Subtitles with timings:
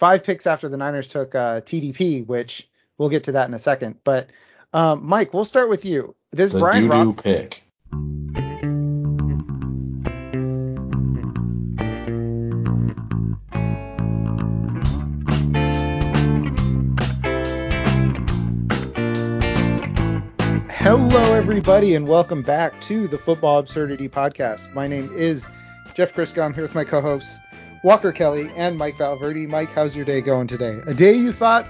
[0.00, 3.58] five picks after the Niners took uh, TDP, which we'll get to that in a
[3.58, 3.98] second.
[4.02, 4.30] But
[4.72, 6.16] um, Mike, we'll start with you.
[6.32, 7.62] This The Brian Rob- pick.
[20.72, 24.72] Hello, everybody, and welcome back to the Football Absurdity Podcast.
[24.72, 25.46] My name is
[25.92, 26.42] Jeff Crisco.
[26.42, 27.38] I'm here with my co-hosts
[27.82, 29.46] Walker Kelly and Mike Valverde.
[29.46, 30.80] Mike, how's your day going today?
[30.86, 31.66] A day you thought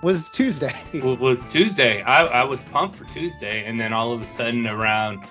[0.00, 0.74] was Tuesday.
[0.94, 2.00] It was Tuesday.
[2.02, 5.22] I, I was pumped for Tuesday, and then all of a sudden around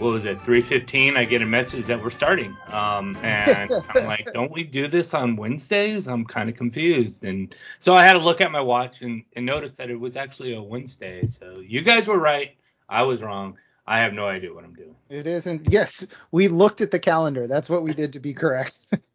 [0.00, 2.56] what was it 3:15, I get a message that we're starting.
[2.72, 6.08] Um, and I'm like, don't we do this on Wednesdays?
[6.08, 9.46] I'm kind of confused, and so I had to look at my watch and, and
[9.46, 11.26] notice that it was actually a Wednesday.
[11.28, 12.56] So you guys were right.
[12.88, 13.56] I was wrong.
[13.86, 14.96] I have no idea what I'm doing.
[15.08, 15.70] It isn't.
[15.70, 17.46] Yes, we looked at the calendar.
[17.46, 18.80] That's what we did to be correct.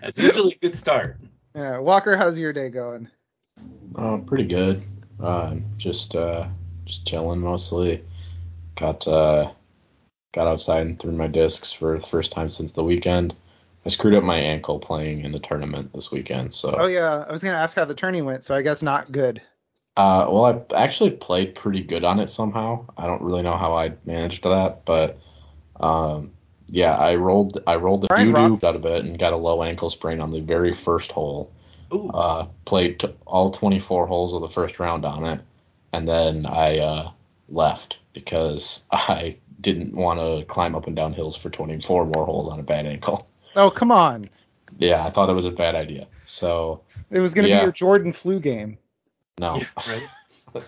[0.00, 1.18] That's usually a good start.
[1.54, 3.08] yeah, Walker, how's your day going?
[3.96, 4.82] Uh, pretty good.
[5.20, 6.48] Uh, just uh,
[6.84, 8.04] just chilling mostly.
[8.76, 9.50] Got uh,
[10.32, 13.34] got outside and threw my discs for the first time since the weekend.
[13.84, 17.32] I screwed up my ankle playing in the tournament this weekend, so Oh yeah, I
[17.32, 19.40] was gonna ask how the tourney went, so I guess not good.
[19.96, 22.86] Uh, well, I actually played pretty good on it somehow.
[22.96, 25.18] I don't really know how I managed that, but
[25.80, 26.32] um,
[26.68, 29.62] yeah, I rolled I rolled the doo doo out of it and got a low
[29.62, 31.50] ankle sprain on the very first hole.
[31.92, 35.40] Ooh, Uh, played t- all 24 holes of the first round on it,
[35.92, 37.10] and then I uh,
[37.48, 42.48] left because I didn't want to climb up and down hills for 24 more holes
[42.48, 43.26] on a bad ankle.
[43.56, 44.28] Oh come on,
[44.78, 46.06] Yeah, I thought it was a bad idea.
[46.26, 47.58] So it was gonna Yeah.
[47.60, 48.78] be your Jordan flu game.
[49.40, 49.56] no.
[49.56, 50.02] yeah, right.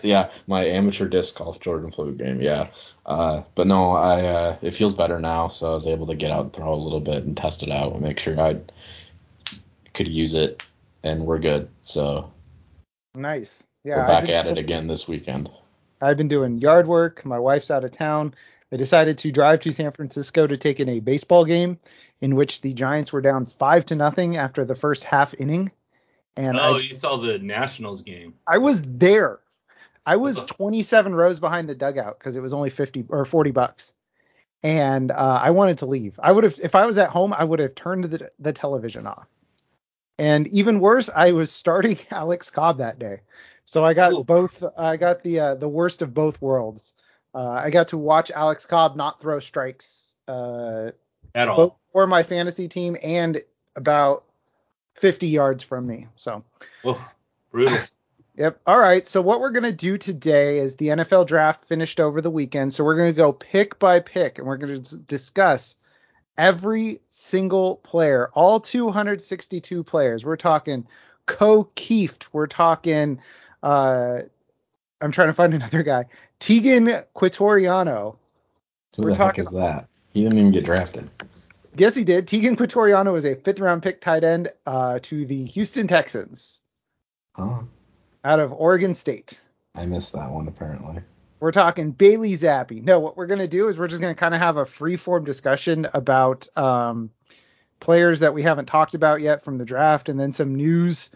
[0.03, 2.41] yeah, my amateur disc golf Jordan flu game.
[2.41, 2.69] Yeah,
[3.05, 6.31] uh, but no, I uh, it feels better now, so I was able to get
[6.31, 8.57] out and throw a little bit and test it out and make sure I
[9.93, 10.61] could use it,
[11.03, 11.69] and we're good.
[11.81, 12.31] So
[13.15, 13.63] Nice.
[13.83, 15.49] Yeah, we're back been- at it again this weekend.
[16.01, 17.23] I've been doing yard work.
[17.25, 18.33] My wife's out of town.
[18.71, 21.77] I decided to drive to San Francisco to take in a baseball game
[22.21, 25.71] in which the Giants were down five to nothing after the first half inning.
[26.37, 28.33] And Oh, I, you saw the Nationals game.
[28.47, 29.39] I was there.
[30.05, 30.45] I was Oh.
[30.45, 33.93] 27 rows behind the dugout because it was only 50 or 40 bucks.
[34.63, 36.19] And uh, I wanted to leave.
[36.21, 39.07] I would have, if I was at home, I would have turned the, the television
[39.07, 39.27] off.
[40.19, 43.21] And even worse, I was starting Alex Cobb that day.
[43.65, 44.23] So I got Ooh.
[44.23, 44.63] both.
[44.77, 46.93] I got the uh, the worst of both worlds.
[47.33, 50.91] Uh, I got to watch Alex Cobb not throw strikes uh,
[51.33, 51.79] At all.
[51.93, 53.41] for my fantasy team and
[53.75, 54.25] about
[54.95, 56.07] 50 yards from me.
[56.17, 56.43] So
[56.83, 57.03] Oh,
[57.51, 57.79] brutal.
[58.41, 58.59] Yep.
[58.65, 59.05] All right.
[59.05, 62.73] So what we're gonna do today is the NFL draft finished over the weekend.
[62.73, 65.75] So we're gonna go pick by pick, and we're gonna discuss
[66.39, 70.25] every single player, all 262 players.
[70.25, 70.87] We're talking
[71.27, 72.29] Ko Kieft.
[72.31, 73.21] We're talking.
[73.61, 74.21] Uh,
[75.01, 76.05] I'm trying to find another guy.
[76.39, 78.15] Teagan Quitoriano.
[78.95, 79.87] Who We're the heck is that?
[80.13, 81.11] He didn't even get drafted.
[81.77, 82.25] Yes, he did.
[82.25, 86.61] Teagan Quitoriano was a fifth round pick tight end uh, to the Houston Texans
[87.35, 87.61] Huh?
[88.23, 89.41] Out of Oregon State.
[89.75, 91.01] I missed that one apparently.
[91.39, 92.83] We're talking Bailey Zappe.
[92.83, 94.65] No, what we're going to do is we're just going to kind of have a
[94.65, 97.09] free form discussion about um,
[97.79, 101.09] players that we haven't talked about yet from the draft and then some news.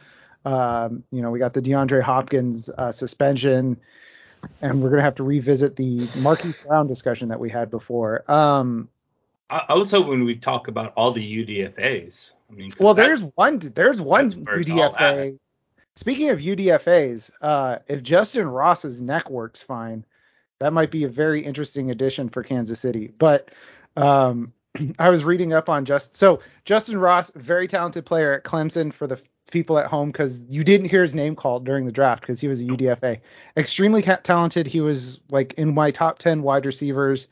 [0.43, 3.77] Um, you know, we got the DeAndre Hopkins uh, suspension,
[4.61, 8.23] and we're going to have to revisit the Marquise Brown discussion that we had before.
[8.27, 8.89] Um,
[9.49, 12.31] I, I was hoping we'd talk about all the UDFAs.
[12.49, 13.59] I mean, well, there's one.
[13.59, 15.37] There's one that's where UDFA.
[15.95, 20.05] Speaking of UDFAs, uh, if Justin Ross's neck works fine,
[20.59, 23.13] that might be a very interesting addition for Kansas City.
[23.17, 23.49] But
[23.95, 24.51] um,
[24.99, 29.07] I was reading up on just so Justin Ross, very talented player at Clemson for
[29.07, 32.41] the people at home because you didn't hear his name called during the draft because
[32.41, 33.21] he was a UDFA.
[33.55, 34.67] Extremely talented.
[34.67, 37.29] He was like in my top 10 wide receivers.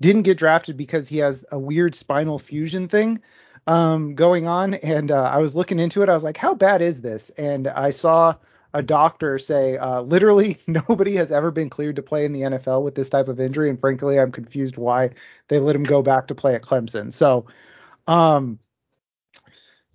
[0.00, 3.20] Didn't get drafted because he has a weird spinal fusion thing
[3.66, 4.74] um, going on.
[4.74, 6.08] And uh, I was looking into it.
[6.08, 7.30] I was like, how bad is this?
[7.30, 8.34] And I saw
[8.74, 12.82] a doctor say, uh, literally nobody has ever been cleared to play in the NFL
[12.82, 13.70] with this type of injury.
[13.70, 15.10] And frankly, I'm confused why
[15.48, 17.12] they let him go back to play at Clemson.
[17.12, 17.46] So,
[18.06, 18.58] um,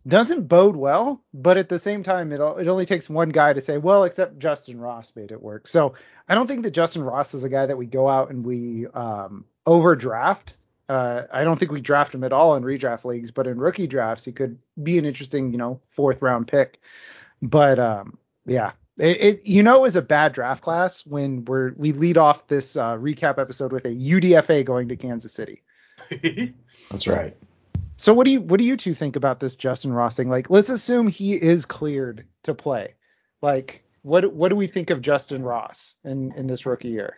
[0.08, 3.62] doesn't bode well, but at the same time, it, it only takes one guy to
[3.62, 5.68] say, well, except Justin Ross made it work.
[5.68, 5.94] So
[6.28, 8.88] I don't think that Justin Ross is a guy that we go out and we
[8.88, 10.56] um, overdraft.
[10.92, 13.88] Uh, I don't think we draft him at all in redraft leagues, but in rookie
[13.88, 16.82] drafts, he could be an interesting, you know, fourth round pick.
[17.42, 21.94] But um, yeah, it, it you know is a bad draft class when we're we
[21.94, 25.62] lead off this uh, recap episode with a UDFA going to Kansas City.
[26.92, 27.38] That's right.
[27.96, 30.30] So what do you what do you two think about this Justin Ross thing?
[30.30, 32.96] Like, let's assume he is cleared to play.
[33.42, 37.16] Like, what what do we think of Justin Ross in in this rookie year?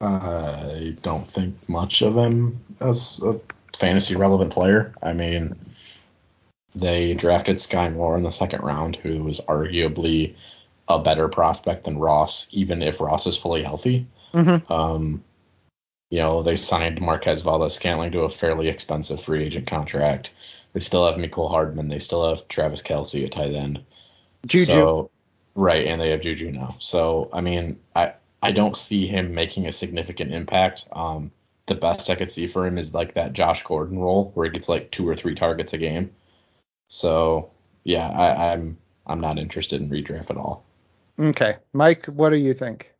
[0.00, 3.40] I don't think much of him as a
[3.78, 4.94] fantasy relevant player.
[5.02, 5.56] I mean,
[6.74, 10.34] they drafted Sky Moore in the second round, who was arguably
[10.88, 14.06] a better prospect than Ross, even if Ross is fully healthy.
[14.32, 14.72] Mm-hmm.
[14.72, 15.24] Um,
[16.10, 20.30] you know, they signed Marquez Valdes-Scantling to a fairly expensive free agent contract.
[20.72, 21.88] They still have Mecole Hardman.
[21.88, 23.84] They still have Travis Kelce at tight end.
[24.46, 24.66] Juju.
[24.66, 25.10] So,
[25.54, 26.76] right, and they have Juju now.
[26.78, 30.86] So, I mean, I I don't see him making a significant impact.
[30.92, 31.30] Um,
[31.66, 34.52] the best I could see for him is like that Josh Gordon role where he
[34.52, 36.10] gets like two or three targets a game.
[36.88, 37.50] So,
[37.84, 40.64] yeah, I, I'm I'm not interested in redraft at all.
[41.18, 42.92] Okay, Mike, what do you think?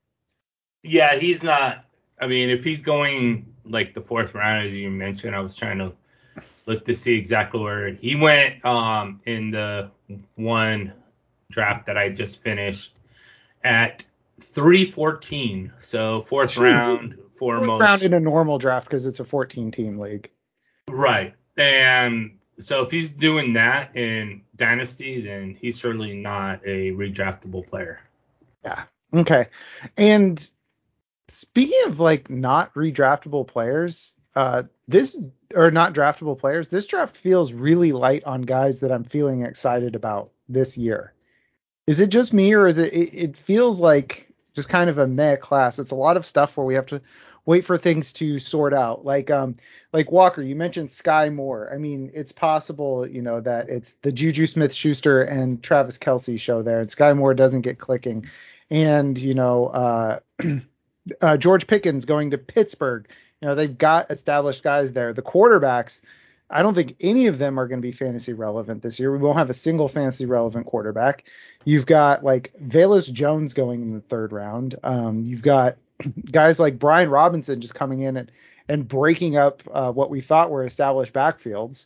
[0.82, 1.84] Yeah, he's not.
[2.20, 5.78] I mean, if he's going like the fourth round, as you mentioned, I was trying
[5.78, 5.92] to
[6.66, 9.90] look to see exactly where he went um, in the
[10.34, 10.92] one
[11.50, 12.94] draft that I just finished
[13.64, 14.04] at
[14.40, 15.72] 314.
[15.80, 17.80] So fourth round for Fourth most.
[17.80, 20.30] round in a normal draft because it's a 14 team league.
[20.88, 21.34] Right.
[21.56, 28.00] And so if he's doing that in Dynasty, then he's certainly not a redraftable player.
[28.64, 28.82] Yeah.
[29.14, 29.46] Okay.
[29.96, 30.50] And
[31.28, 35.16] speaking of like not redraftable players, uh, this
[35.54, 39.94] or not draftable players, this draft feels really light on guys that I'm feeling excited
[39.96, 41.12] about this year.
[41.86, 42.92] Is it just me or is it?
[42.92, 44.27] It, it feels like
[44.58, 45.78] just kind of a meh class.
[45.78, 47.00] It's a lot of stuff where we have to
[47.46, 49.04] wait for things to sort out.
[49.04, 49.56] Like um
[49.92, 51.70] like Walker, you mentioned Sky Moore.
[51.72, 56.38] I mean, it's possible, you know, that it's the Juju Smith Schuster and Travis Kelce
[56.38, 58.26] show there, and Sky Moore doesn't get clicking.
[58.68, 60.18] And, you know, uh,
[61.22, 63.08] uh George Pickens going to Pittsburgh.
[63.40, 65.12] You know, they've got established guys there.
[65.12, 66.02] The quarterbacks,
[66.50, 69.12] I don't think any of them are going to be fantasy relevant this year.
[69.12, 71.24] We won't have a single fantasy relevant quarterback.
[71.68, 74.76] You've got like Velus Jones going in the third round.
[74.82, 75.76] Um, you've got
[76.32, 78.32] guys like Brian Robinson just coming in and,
[78.70, 81.84] and breaking up uh, what we thought were established backfields.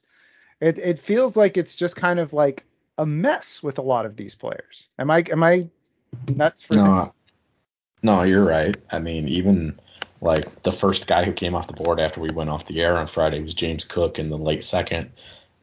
[0.61, 2.65] It, it feels like it's just kind of like
[2.97, 4.89] a mess with a lot of these players.
[5.01, 5.69] Am I am I
[6.29, 7.13] nuts for No,
[8.05, 8.77] no, you're right.
[8.93, 9.81] I mean, even
[10.21, 12.97] like the first guy who came off the board after we went off the air
[12.97, 15.11] on Friday was James Cook in the late second,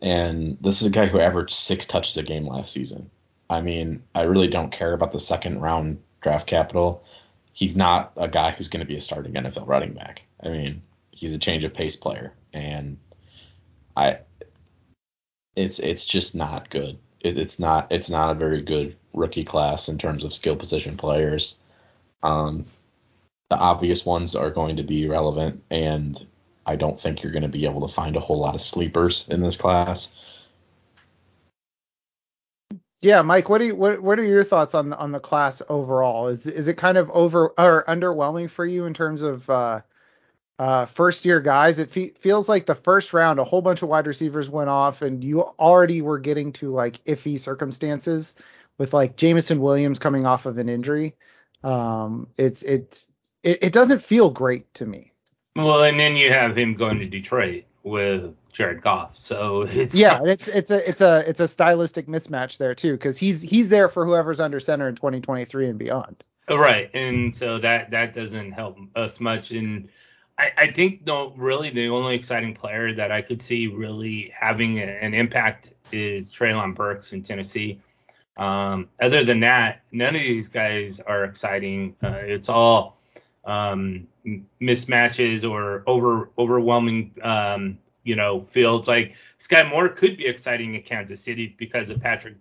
[0.01, 3.09] and this is a guy who averaged six touches a game last season.
[3.49, 7.03] I mean, I really don't care about the second round draft capital.
[7.53, 10.21] He's not a guy who's going to be a starting NFL running back.
[10.41, 10.81] I mean,
[11.11, 12.97] he's a change of pace player, and
[13.97, 14.19] I,
[15.55, 16.99] it's it's just not good.
[17.19, 20.95] It, it's not it's not a very good rookie class in terms of skill position
[20.95, 21.61] players.
[22.21, 22.65] Um,
[23.49, 26.27] the obvious ones are going to be relevant, and
[26.65, 29.25] I don't think you're going to be able to find a whole lot of sleepers
[29.27, 30.15] in this class.
[33.01, 35.61] Yeah, Mike, what do you what what are your thoughts on the, on the class
[35.69, 36.27] overall?
[36.27, 39.81] Is is it kind of over or underwhelming for you in terms of uh,
[40.57, 41.79] uh, first year guys?
[41.79, 45.01] It fe- feels like the first round, a whole bunch of wide receivers went off,
[45.01, 48.35] and you already were getting to like iffy circumstances
[48.77, 51.15] with like Jameson Williams coming off of an injury.
[51.63, 53.09] Um, it's it's
[53.43, 55.13] it, it doesn't feel great to me.
[55.55, 59.17] Well, and then you have him going to Detroit with Jared Goff.
[59.17, 63.17] So it's Yeah, it's it's a it's a it's a stylistic mismatch there too because
[63.17, 66.23] he's he's there for whoever's under center in 2023 and beyond.
[66.49, 69.51] right, and so that that doesn't help us much.
[69.51, 69.89] And
[70.37, 74.79] I, I think no, really the only exciting player that I could see really having
[74.79, 77.81] a, an impact is Treylon Burks in Tennessee.
[78.37, 81.97] Um, other than that, none of these guys are exciting.
[82.01, 82.97] Uh, it's all
[83.43, 84.07] um,
[84.61, 88.87] mismatches or over overwhelming um, you know fields.
[88.87, 92.35] Like Sky Moore could be exciting in Kansas City because of Patrick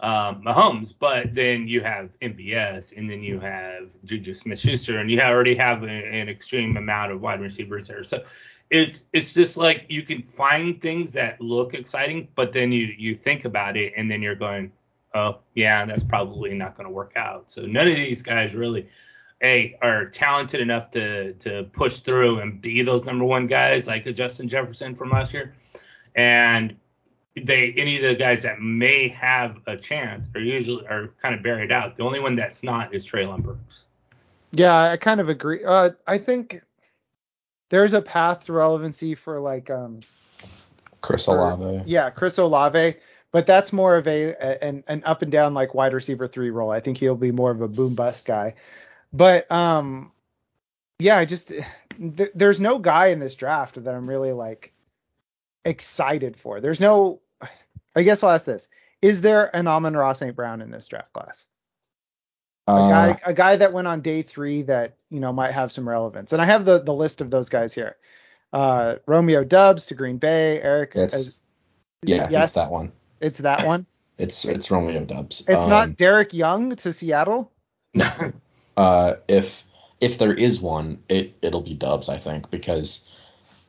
[0.00, 5.20] um, Mahomes, but then you have MVS and then you have Juju Smith-Schuster and you
[5.20, 8.04] already have a, an extreme amount of wide receivers there.
[8.04, 8.22] So
[8.70, 13.14] it's it's just like you can find things that look exciting, but then you you
[13.14, 14.72] think about it and then you're going,
[15.14, 17.50] oh yeah, that's probably not going to work out.
[17.50, 18.88] So none of these guys really
[19.42, 24.06] a are talented enough to to push through and be those number one guys like
[24.06, 25.54] a Justin Jefferson from last year,
[26.14, 26.74] and
[27.36, 31.42] they any of the guys that may have a chance are usually are kind of
[31.42, 31.96] buried out.
[31.96, 33.84] The only one that's not is Treylon Burks.
[34.52, 35.62] Yeah, I kind of agree.
[35.64, 36.62] Uh, I think
[37.68, 40.00] there's a path to relevancy for like um
[41.02, 41.82] Chris for- Olave.
[41.86, 42.94] yeah, Chris Olave,
[43.32, 46.48] but that's more of a, a an, an up and down like wide receiver three
[46.50, 46.70] role.
[46.70, 48.54] I think he'll be more of a boom bust guy.
[49.16, 50.12] But um
[50.98, 51.48] yeah, I just
[51.98, 54.72] th- there's no guy in this draft that I'm really like
[55.64, 56.60] excited for.
[56.60, 57.20] There's no.
[57.96, 58.68] I guess I'll ask this:
[59.00, 60.36] Is there an Amon-Ra St.
[60.36, 61.46] Brown in this draft class?
[62.68, 65.72] A Uh, guy, a guy that went on day three that you know might have
[65.72, 66.32] some relevance.
[66.32, 67.96] And I have the the list of those guys here.
[68.52, 70.60] Uh, Romeo Doubs to Green Bay.
[70.60, 70.94] Eric.
[70.96, 71.36] As-
[72.02, 72.92] yeah, yes, it's that one.
[73.20, 73.86] It's that one.
[74.18, 75.44] It's it's Romeo Doubs.
[75.48, 77.50] It's Um, not Dareke Young to Seattle.
[78.76, 79.64] uh, if
[80.00, 83.02] if there is one, it it'll be Doubs, I think, because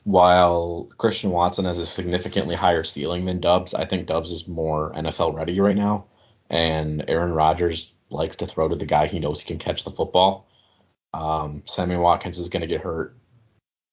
[0.04, 4.92] while Christian Watson has a significantly higher ceiling than Doubs, I think Doubs is more
[4.94, 6.06] NFL ready right now,
[6.50, 9.90] and Aaron Rodgers likes to throw to the guy he knows he can catch the
[9.90, 10.46] football.
[11.14, 13.14] Um, Sammy Watkins is going to get hurt.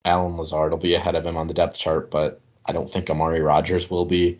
[0.03, 3.09] Allen Lazard will be ahead of him on the depth chart, but I don't think
[3.09, 4.39] Amari Rodgers will be.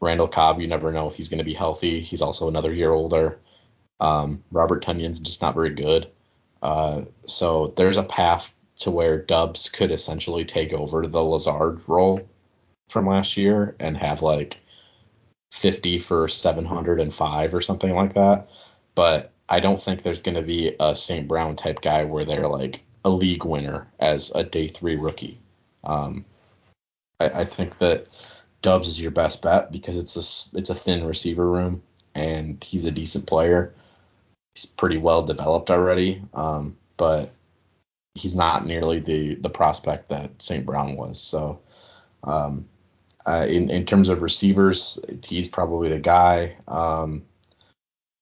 [0.00, 2.00] Randall Cobb, you never know if he's going to be healthy.
[2.00, 3.38] He's also another year older.
[4.00, 6.08] Um, Robert Tonyan's just not very good.
[6.62, 12.26] Uh, so there's a path to where Doubs could essentially take over the Lazard role
[12.88, 14.58] from last year and have like
[15.52, 18.48] 50 for 705 or something like that.
[18.94, 21.28] But I don't think there's going to be a St.
[21.28, 25.38] Brown type guy where they're like a league winner as a day three rookie.
[25.84, 26.24] Um,
[27.20, 28.06] I, I think that
[28.62, 31.82] Doubs is your best bet because it's a it's a thin receiver room
[32.14, 33.74] and he's a decent player.
[34.54, 37.32] He's pretty well developed already, um, but
[38.14, 40.64] he's not nearly the the prospect that St.
[40.64, 41.20] Brown was.
[41.20, 41.60] So,
[42.22, 42.66] um,
[43.26, 46.56] uh, in in terms of receivers, he's probably the guy.
[46.68, 47.24] Um,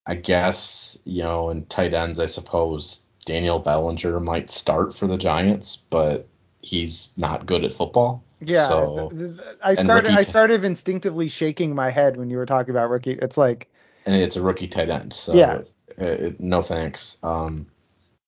[0.07, 5.17] I guess you know, in tight ends, I suppose Daniel Bellinger might start for the
[5.17, 6.27] Giants, but
[6.61, 8.23] he's not good at football.
[8.41, 10.09] Yeah, So, th- th- I started.
[10.09, 13.13] rookie I started instinctively shaking my head when you were talking about rookie.
[13.21, 13.69] It's like,
[14.05, 15.13] and it's a rookie tight end.
[15.13, 15.61] So Yeah.
[15.99, 17.17] Uh, it- no thanks.
[17.23, 17.67] Um,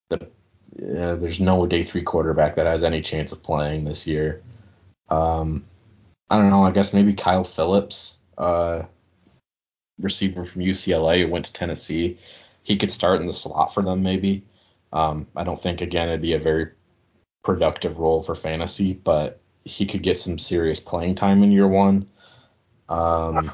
[0.10, 0.28] the
[0.78, 4.42] uh, there's no day three quarterback that has any chance of playing this year.
[5.10, 5.66] Um,
[6.30, 6.64] I don't know.
[6.64, 8.84] I guess maybe Kyle Phillips, uh,
[10.00, 12.18] receiver from UCLA, who went to Tennessee.
[12.64, 14.44] He could start in the slot for them, maybe.
[14.92, 16.72] Um, I don't think again it'd be a very
[17.44, 22.08] productive role for fantasy, but he could get some serious playing time in year one.
[22.90, 23.52] Um,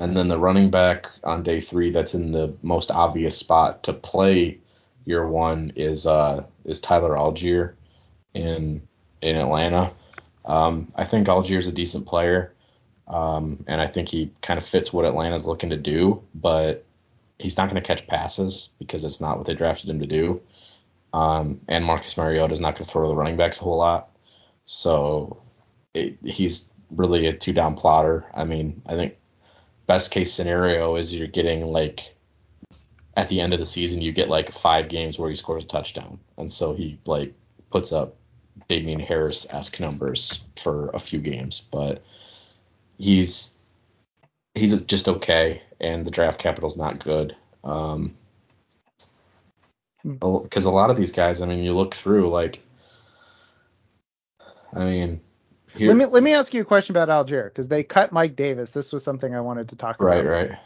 [0.00, 3.92] and then the running back on day three that's in the most obvious spot to
[3.92, 4.58] play
[5.04, 7.74] year one is uh is Tyler Allgeier
[8.34, 8.82] in
[9.22, 9.92] in Atlanta.
[10.44, 12.52] Um, I think Allgeier's a decent player.
[13.08, 16.84] Um, and I think he kind of fits what Atlanta's looking to do, but
[17.38, 20.40] he's not going to catch passes because it's not what they drafted him to do.
[21.12, 24.10] Um, and Marcus Mariota is not going to throw the running backs a whole lot.
[24.64, 25.40] So
[25.94, 28.24] it, he's really a two down plotter.
[28.34, 29.16] I mean, I think
[29.86, 32.14] best case scenario is you're getting like
[33.16, 35.66] at the end of the season you get like five games where he scores a
[35.66, 37.32] touchdown, and so he like
[37.70, 38.16] puts up
[38.68, 42.02] Damien Harris esque numbers for a few games, but
[42.98, 43.54] he's
[44.54, 47.36] he's just okay, and the draft capital's not good.
[47.64, 48.16] Um,
[50.04, 52.60] because a lot of these guys, I mean, you look through like,
[54.72, 55.20] I mean,
[55.76, 58.36] here, let me let me ask you a question about Allgeier because they cut Mike
[58.36, 58.70] Davis.
[58.70, 60.30] This was something I wanted to talk right, about.
[60.30, 60.50] right.
[60.50, 60.58] Right.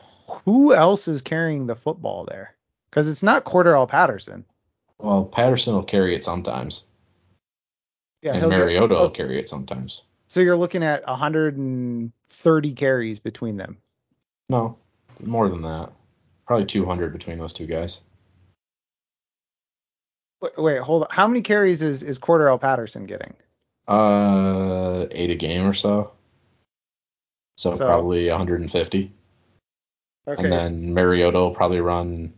[0.45, 2.55] Who else is carrying the football there?
[2.90, 4.45] Because it's not Cordarrelle Patterson.
[4.99, 6.85] Well, Patterson will carry it sometimes,
[8.23, 10.02] Yeah, and Mariota will carry it sometimes.
[10.29, 13.79] So you're looking at 130 carries between them.
[14.49, 14.76] No,
[15.25, 15.90] more than that.
[16.47, 18.00] Probably 200 between those two guys.
[20.40, 21.09] Wait, wait, hold on.
[21.11, 23.35] How many carries is is Cordarrelle Patterson getting?
[23.90, 26.12] Uh, eight a game or so.
[27.56, 29.12] So, So- probably 150.
[30.28, 30.42] Okay.
[30.42, 32.32] And then Mariota will probably run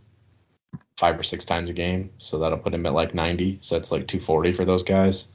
[0.96, 3.58] five or six times a game, so that'll put him at like 90.
[3.60, 5.28] So it's like 240 for those guys.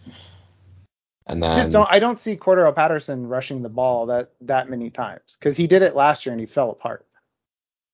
[1.27, 4.89] And then just don't I don't see Cordarrelle Patterson rushing the ball that that many
[4.89, 7.05] times because he did it last year and he fell apart.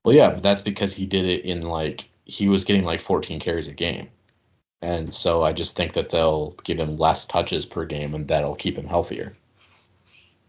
[0.06, 3.40] Well, yeah, but that's because he did it in like he was getting like 14
[3.40, 4.10] carries a game,
[4.84, 8.56] and so I just think that they'll give him less touches per game, and that'll
[8.56, 9.36] keep him healthier.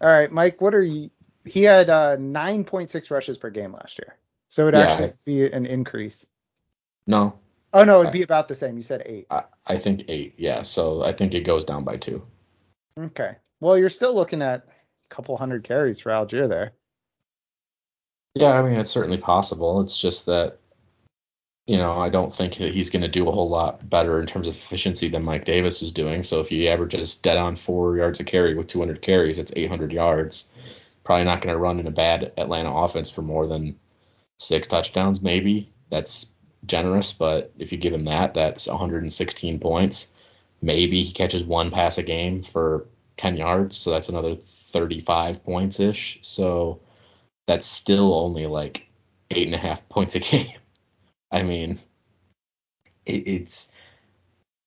[0.01, 1.11] All right, Mike, what are you?
[1.45, 4.17] He had uh, 9.6 rushes per game last year,
[4.49, 4.81] so it would Yeah.
[4.91, 6.27] actually be an increase.
[7.07, 7.39] No,
[7.73, 8.77] Oh no, it'd be about the same.
[8.77, 9.27] You said eight.
[9.31, 10.35] I, I think eight.
[10.39, 12.25] Yeah, so I think it goes down by two.
[12.99, 13.37] Okay.
[13.61, 16.73] Well, you're still looking at a couple hundred carries for Allgeier there.
[18.35, 19.81] Yeah, I mean it's certainly possible.
[19.81, 20.59] It's just that
[21.67, 24.27] you know I don't think that he's going to do a whole lot better in
[24.27, 26.23] terms of efficiency than Mike Davis was doing.
[26.23, 29.93] So if he averages dead on four yards a carry with 200 carries, it's 800
[29.93, 30.51] yards.
[31.05, 33.79] Probably not going to run in a bad Atlanta offense for more than
[34.39, 35.71] six touchdowns, maybe.
[35.91, 36.33] That's
[36.67, 40.09] generous, but if you give him that, that's 116 points.
[40.63, 42.87] Maybe he catches one pass a game for
[43.19, 46.19] 10 yards, so that's another 35 points ish.
[46.23, 46.81] So
[47.47, 48.89] that's still only like
[49.31, 50.53] eight and a half points a game.
[51.35, 51.81] I mean,
[53.05, 53.73] it, it's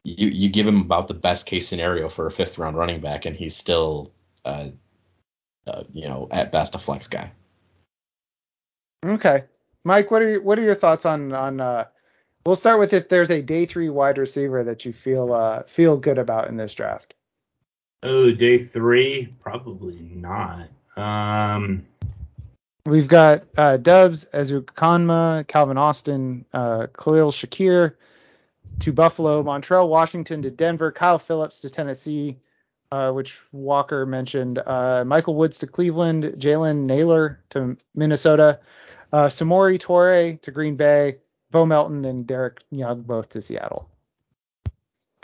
[0.03, 3.25] you you give him about the best case scenario for a fifth round running back,
[3.25, 4.12] and he's still,
[4.43, 4.67] uh,
[5.65, 7.31] uh, you know, at best a flex guy.
[9.05, 9.45] Okay,
[9.86, 11.62] Mike, what are your, what are your thoughts on on?
[11.62, 11.86] Uh,
[12.45, 15.95] we'll start with if there's a day three wide receiver that you feel uh, feel
[15.97, 17.13] good about in this draft.
[18.03, 20.67] Oh, day three, probably not.
[20.97, 21.86] Um,
[22.88, 27.96] We've got uh, Doubs, Ezukanma, Calvin Austin, uh, Khalil Shakir
[28.79, 32.38] to Buffalo, Montrell Washington to Denver, Kyle Phillips to Tennessee,
[32.94, 38.62] uh, which Walker mentioned, uh, Michael Woods to Cleveland, Jalen Nailor to Minnesota,
[39.12, 41.17] uh, Samori Toure to Green Bay,
[41.51, 43.89] Bo Melton and Dareke Young both to Seattle.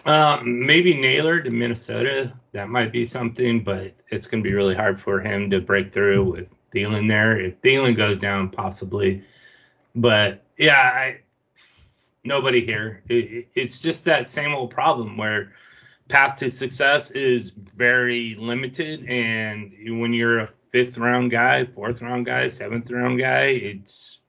[0.06, 2.34] Um, maybe Nailor to Minnesota.
[2.52, 5.94] That might be something, but it's going to be really hard for him to break
[5.94, 7.40] through with Thielen there.
[7.40, 9.24] If Thielen goes down, possibly.
[9.96, 11.20] But yeah, I,
[12.24, 13.04] nobody here.
[13.08, 15.54] It, it's just that same old problem where
[16.08, 22.26] path to success is very limited, and when you're a fifth round guy, fourth round
[22.26, 24.20] guy, seventh round guy, it's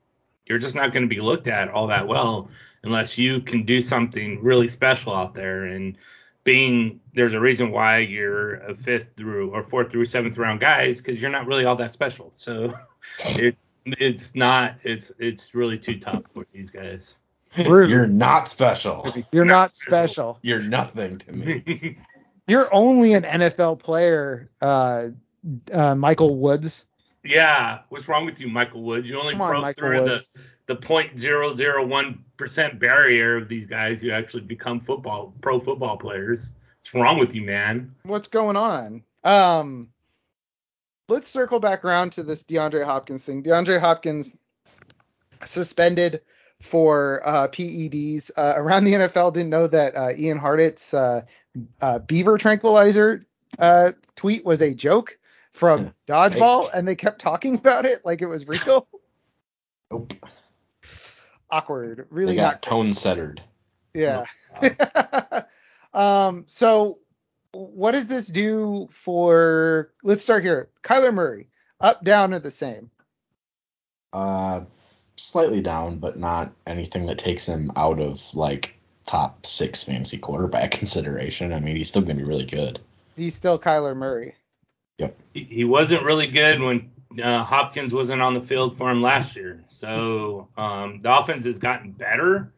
[0.46, 2.50] you're just not going to be looked at all that well
[2.82, 5.64] unless you can do something really special out there.
[5.64, 5.96] And
[6.44, 10.98] being there's a reason why you're a fifth through or fourth through seventh round guys
[10.98, 12.32] because you're not really all that special.
[12.34, 12.74] So
[13.24, 17.16] it's it's not it's it's really too tough for these guys.
[17.56, 19.12] You're not special.
[19.32, 19.90] You're not, not special.
[19.90, 20.38] special.
[20.42, 21.98] You're nothing to me.
[22.48, 25.08] You're only an NFL player, uh,
[25.72, 26.86] uh, Michael Woods.
[27.25, 29.09] Yeah, what's wrong with you, Michael Woods?
[29.09, 30.33] You only on, broke through Woods.
[30.35, 35.33] the the point zero zero one percent barrier of these guys who actually become football
[35.40, 36.52] pro football players.
[36.83, 37.95] What's wrong with you, man?
[38.02, 39.02] What's going on?
[39.25, 39.88] Um,
[41.09, 43.43] let's circle back around to this DeAndre Hopkins thing.
[43.43, 44.37] DeAndre Hopkins
[45.45, 46.21] suspended
[46.61, 48.31] for uh, PEDs.
[48.37, 51.22] Uh, around the NFL didn't know that uh, Ian Hartitz uh,
[51.81, 53.25] uh, beaver tranquilizer
[53.59, 55.18] uh, tweet was a joke
[55.55, 58.87] from Dodgeball, and they kept talking about it like it was real.
[59.90, 60.14] Nope
[61.55, 62.07] awkward.
[62.11, 63.43] Really not tone settered.
[63.95, 64.25] Yeah.
[65.95, 66.45] um.
[66.49, 66.99] So,
[67.53, 69.93] what does this do for?
[70.03, 70.69] Let's start here.
[70.83, 71.49] Kyler Murray,
[71.81, 72.90] up, down, or the same?
[74.12, 74.62] Uh,
[75.17, 78.75] slightly down, but not anything that takes him out of like
[79.07, 81.53] top six fantasy quarterback consideration.
[81.53, 82.81] I mean, he's still going to be really good.
[83.17, 84.35] He's still Kyler Murray.
[84.98, 85.18] Yep.
[85.33, 86.90] He wasn't really good when
[87.22, 89.64] uh, Hopkins wasn't on the field for him last year.
[89.68, 92.52] So um, the offense has gotten better,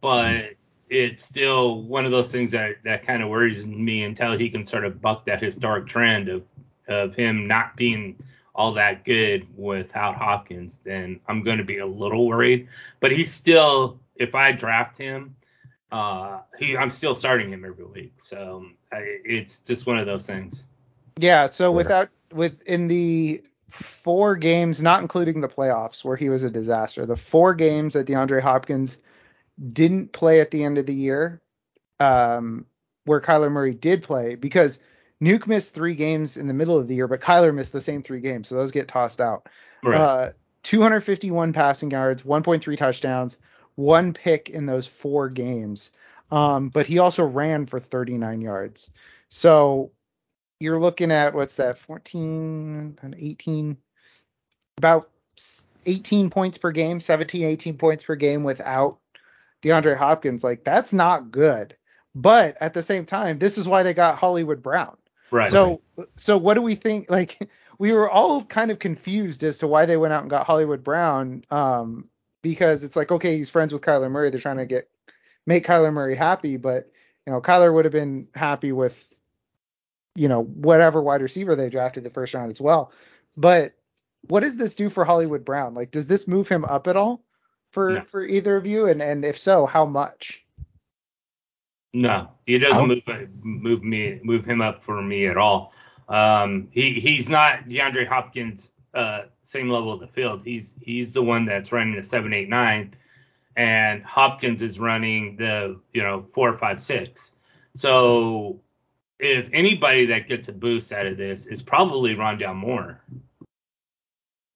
[0.00, 0.54] but
[0.88, 4.64] it's still one of those things that that kind of worries me until he can
[4.64, 6.44] sort of buck that historic trend of
[6.88, 8.16] of him not being
[8.54, 10.80] all that good without Hopkins.
[10.82, 12.68] Then I'm going to be a little worried.
[13.00, 15.36] But he's still, if I draft him,
[15.92, 18.14] uh, he I'm still starting him every week.
[18.16, 20.64] So I, it's just one of those things.
[21.18, 21.46] Yeah.
[21.46, 26.50] So without with in the four games, not including the playoffs where he was a
[26.50, 27.06] disaster.
[27.06, 28.98] The four games that DeAndre Hopkins
[29.72, 31.40] didn't play at the end of the year,
[32.00, 32.66] um,
[33.04, 34.80] where Kyler Murray did play, because
[35.20, 38.02] Nuke missed three games in the middle of the year, but Kyler missed the same
[38.02, 39.48] three games, so those get tossed out.
[39.82, 40.00] Right.
[40.00, 40.30] Uh,
[40.62, 43.38] 251 passing yards, 1.3 touchdowns,
[43.76, 45.92] one pick in those four games.
[46.30, 48.90] Um, but he also ran for 39 yards.
[49.28, 49.92] So
[50.60, 53.76] you're looking at what's that 14 and 18
[54.78, 55.10] about
[55.86, 58.98] 18 points per game 17 18 points per game without
[59.62, 61.76] DeAndre Hopkins like that's not good.
[62.14, 64.96] But at the same time this is why they got Hollywood Brown.
[65.30, 65.50] Right.
[65.50, 65.82] So
[66.14, 67.38] so what do we think like
[67.78, 70.82] we were all kind of confused as to why they went out and got Hollywood
[70.82, 72.08] Brown um
[72.42, 74.30] because it's like okay he's friends with Kyler Murray.
[74.30, 74.88] They're trying to get
[75.46, 76.90] make Kyler Murray happy but
[77.26, 79.12] you know Kyler would have been happy with
[80.16, 82.92] you know, whatever wide receiver they drafted the first round as well.
[83.36, 83.72] But
[84.28, 85.74] what does this do for Hollywood Brown?
[85.74, 87.22] Like, does this move him up at all
[87.70, 88.00] for no.
[88.02, 88.88] for either of you?
[88.88, 90.42] And and if so, how much?
[91.92, 93.02] No, he doesn't move
[93.42, 95.72] move me move him up for me at all.
[96.08, 100.42] Um, he he's not DeAndre Hopkins uh, same level of the field.
[100.42, 102.94] He's he's the one that's running the seven eight nine,
[103.54, 107.32] and Hopkins is running the you know four five six.
[107.74, 108.60] So
[109.18, 113.00] if anybody that gets a boost out of this is probably Rondale Moore.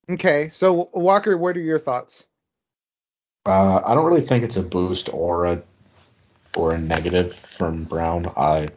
[0.09, 2.27] Okay, so Walker, what are your thoughts?
[3.45, 5.63] Uh, I don't really think it's a boost or a
[6.55, 8.31] or a negative from Brown.
[8.35, 8.69] I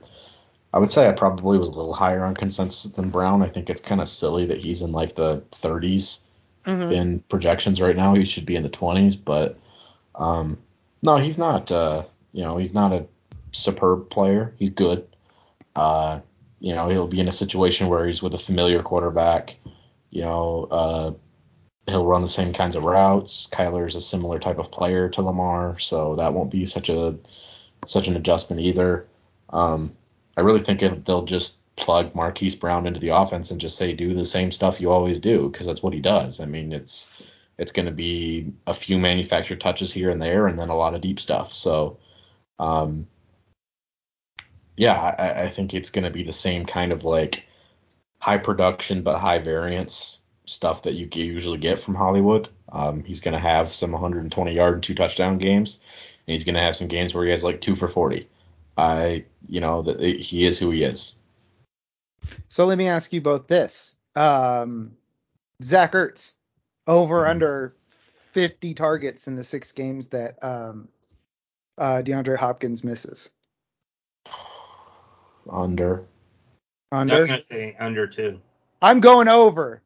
[0.73, 3.43] I would say I probably was a little higher on consensus than Brown.
[3.43, 6.21] I think it's kind of silly that he's in like the 30s
[6.65, 6.93] Mhm.
[6.93, 8.15] in projections right now.
[8.15, 9.59] He should be in the 20s, but
[10.15, 10.59] um,
[11.03, 11.71] no, he's not.
[11.71, 13.07] Uh, you know, he's not a
[13.53, 14.55] superb player.
[14.59, 15.07] He's good.
[15.77, 16.21] Uh,
[16.61, 19.57] you know, he'll be in a situation where he's with a familiar quarterback.
[20.11, 21.13] You know, uh,
[21.87, 23.49] he'll run the same kinds of routes.
[23.49, 27.17] Kyler's a similar type of player to Lamar, so that won't be such a
[27.87, 29.07] such an adjustment either.
[29.51, 29.95] Um,
[30.37, 34.15] I really think they'll just plug Marquise Brown into the offense and just say do
[34.15, 36.41] the same stuff you always do because that's what he does.
[36.41, 37.09] I mean, it's
[37.59, 40.95] it's going to be a few manufactured touches here and there, and then a lot
[40.95, 41.53] of deep stuff.
[41.53, 41.99] So,
[42.59, 43.07] um,
[44.77, 47.47] yeah, I, I think it's going to be the same kind of like
[48.19, 52.49] high production but high variance stuff that you usually get from Hollywood.
[52.73, 55.81] Um, he's going to have some 120 yard, two touchdown games,
[56.27, 58.29] and he's going to have some games where he has like two for 40.
[58.77, 61.17] I, you know, that he is who he is.
[62.49, 64.97] So let me ask you both this: um,
[65.63, 66.35] Zach Ertz
[66.87, 67.29] over Mhm.
[67.31, 67.77] under
[68.33, 70.89] 50 targets in the six games that um,
[71.79, 73.31] uh, DeAndre Hopkins misses.
[75.51, 76.05] Under.
[76.93, 77.27] I'm Under.
[77.27, 78.41] gonna say under two.
[78.83, 79.83] I'm going over.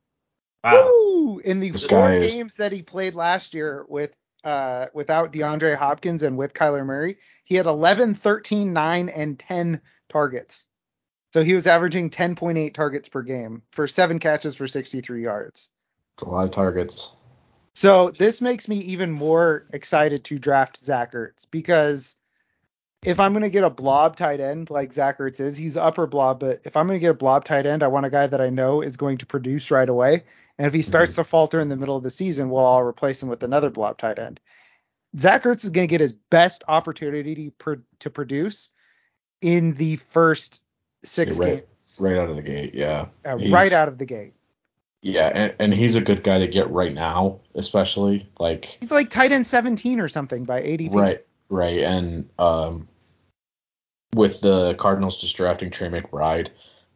[0.65, 0.87] Wow.
[0.93, 1.39] Woo!
[1.41, 4.13] In the This four is- games that he played last year with
[4.45, 9.81] uh, without DeAndre Hopkins and with Kyler Murray, he had 11, 13, 9, and 10
[10.09, 10.67] targets.
[11.33, 15.69] So he was averaging 10.8 targets per game for seven catches for 63 yards.
[16.15, 17.17] It's a lot of targets.
[17.75, 22.17] So this makes me even more excited to draft Zach Ertz because
[23.05, 26.07] if I'm going to get a blob tight end like Zach Ertz is, he's upper
[26.07, 28.27] blob, but if I'm going to get a blob tight end, I want a guy
[28.27, 30.25] that I know is going to produce right away.
[30.59, 33.23] And if he starts to falter in the middle of the season, well, I'll replace
[33.23, 34.41] him with another blob tight end.
[35.17, 38.71] Zach Ertz is going to get his best opportunity to, to produce
[39.41, 40.61] in the first
[41.05, 41.67] six Yeah, right.
[41.69, 43.07] games, Right out of the gate, yeah.
[43.25, 44.35] uh, right out of the gate.
[45.01, 49.11] Yeah, and, and he's a good guy to get right now, especially like He's like
[49.11, 50.93] tight end 17 or something by ADP.
[50.95, 52.89] right, right, and um,
[54.15, 56.49] with the Cardinals just drafting Trey McBride,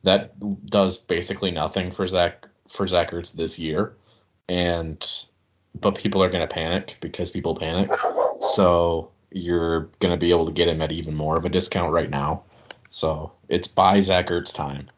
[0.02, 0.32] that
[0.66, 3.94] does basically nothing for Zach for Zach Ertz this year,
[4.48, 5.04] and
[5.80, 7.90] but people are gonna panic because people panic,
[8.40, 12.10] so you're gonna be able to get him at even more of a discount right
[12.10, 12.42] now.
[12.90, 14.90] So it's buy Zach Ertz time.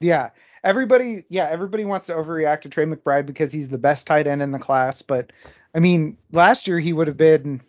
[0.00, 0.30] Yeah.
[0.64, 4.42] Everybody, yeah, everybody wants to overreact to Trey McBride because he's the best tight end
[4.42, 5.02] in the class.
[5.02, 5.32] But
[5.74, 7.60] I mean, last year he would have been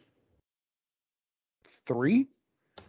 [1.88, 2.28] three.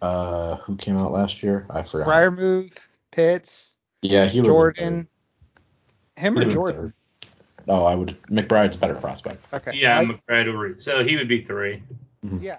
[0.03, 1.67] Uh, who came out last year?
[1.71, 2.07] I forgot.
[2.09, 5.09] Freiermuth, Pitts, Yeah, he Jordan,
[6.17, 6.81] him or Jordan.
[6.81, 6.93] third.
[7.67, 8.17] No, I would.
[8.31, 9.45] McBride's a better prospect.
[9.53, 9.73] Okay.
[9.75, 10.75] Yeah, I- I'm afraid over.
[10.79, 11.83] So he would be three.
[12.41, 12.59] yeah.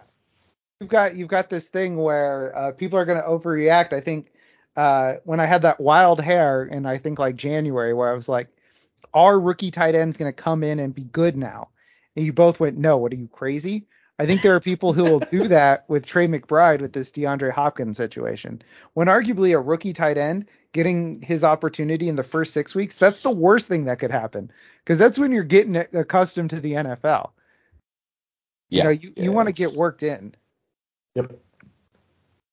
[0.79, 3.91] You've got you've got this thing where uh, people are going to overreact.
[3.91, 4.31] I think
[4.77, 8.29] uh, when I had that wild hair in I think like January where I was
[8.29, 8.47] like,
[9.13, 11.69] our rookie tight end's going to come in and be good now,
[12.15, 13.87] and you both went, no, what are you crazy?
[14.19, 17.51] I think there are people who will do that with Trey McBride with this DeAndre
[17.51, 18.61] Hopkins situation.
[18.93, 23.21] When arguably a rookie tight end getting his opportunity in the first six weeks, that's
[23.21, 24.51] the worst thing that could happen
[24.83, 27.31] because that's when you're getting accustomed to the NFL.
[28.69, 28.77] Yeah.
[28.77, 30.35] You know, you, you want to get worked in.
[31.15, 31.39] Yep.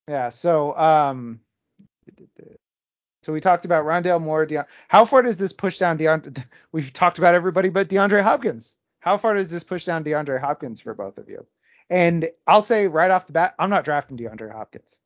[0.09, 0.29] Yeah.
[0.29, 1.41] So, um,
[3.25, 4.47] so we talked about Rondale Moore.
[4.47, 6.45] Deon- How far does this push down DeAndre?
[6.73, 8.77] We've talked about everybody but DeAndre Hopkins.
[9.01, 11.45] How far does this push down DeAndre Hopkins for both of you?
[11.89, 14.99] And I'll say right off the bat, I'm not drafting DeAndre Hopkins.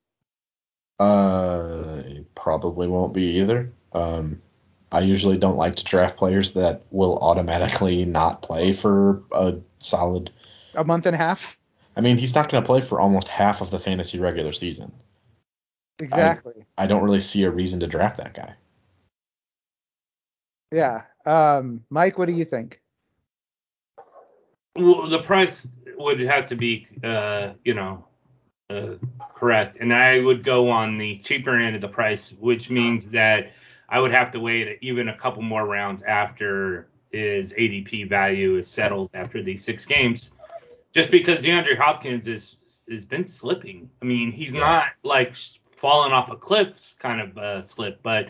[0.98, 2.02] Uh,
[2.34, 3.72] probably won't be either.
[3.92, 4.40] Um,
[4.92, 10.30] I usually don't like to draft players that will automatically not play for a solid.
[10.74, 11.56] A month and a half.
[11.96, 14.92] I mean, he's not going to play for almost half of the fantasy regular season.
[15.98, 16.64] Exactly.
[16.78, 18.54] I don't really see a reason to draft that guy.
[20.72, 21.02] yeah.
[21.26, 22.80] Um, Mike, what do you think?
[24.80, 28.06] Well, the price would have to be, uh, you know,
[28.70, 28.94] uh,
[29.34, 33.52] correct, and I would go on the cheaper end of the price, which means that
[33.88, 38.68] I would have to wait even a couple more rounds after his ADP value is
[38.68, 40.30] settled after these six games,
[40.92, 42.56] just because DeAndre Hopkins is
[42.88, 43.88] has been slipping.
[44.02, 44.60] I mean, he's Yeah.
[44.60, 45.34] not like
[45.76, 48.28] falling off a cliff kind of uh, slip, but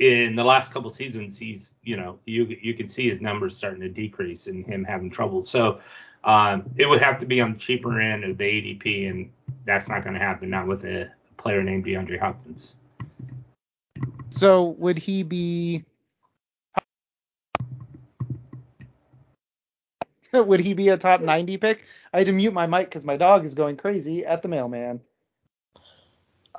[0.00, 3.82] in the last couple seasons, he's you know you you can see his numbers starting
[3.82, 5.44] to decrease and him having trouble.
[5.44, 5.78] So
[6.24, 9.30] um, it would have to be on the cheaper end of the ADP, and
[9.66, 10.50] that's not going to happen.
[10.50, 12.74] Not with a player named DeAndre Hopkins.
[14.30, 15.84] So would he be?
[20.32, 21.84] would he be a top 90 pick?
[22.14, 25.00] I had to mute my mic because my dog is going crazy at the mailman.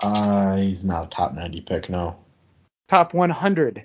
[0.03, 2.15] Uh, he's not a top 90 pick, no.
[2.91, 3.83] Top 100.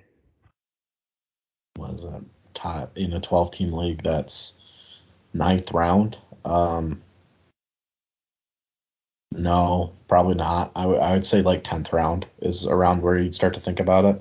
[1.76, 2.24] What is that?
[2.54, 4.54] Top in a 12 team league, that's
[5.32, 6.18] ninth round.
[6.44, 7.02] Um,
[9.30, 10.72] no, probably not.
[10.74, 13.78] I, w- I would say like 10th round is around where you'd start to think
[13.78, 14.20] about it.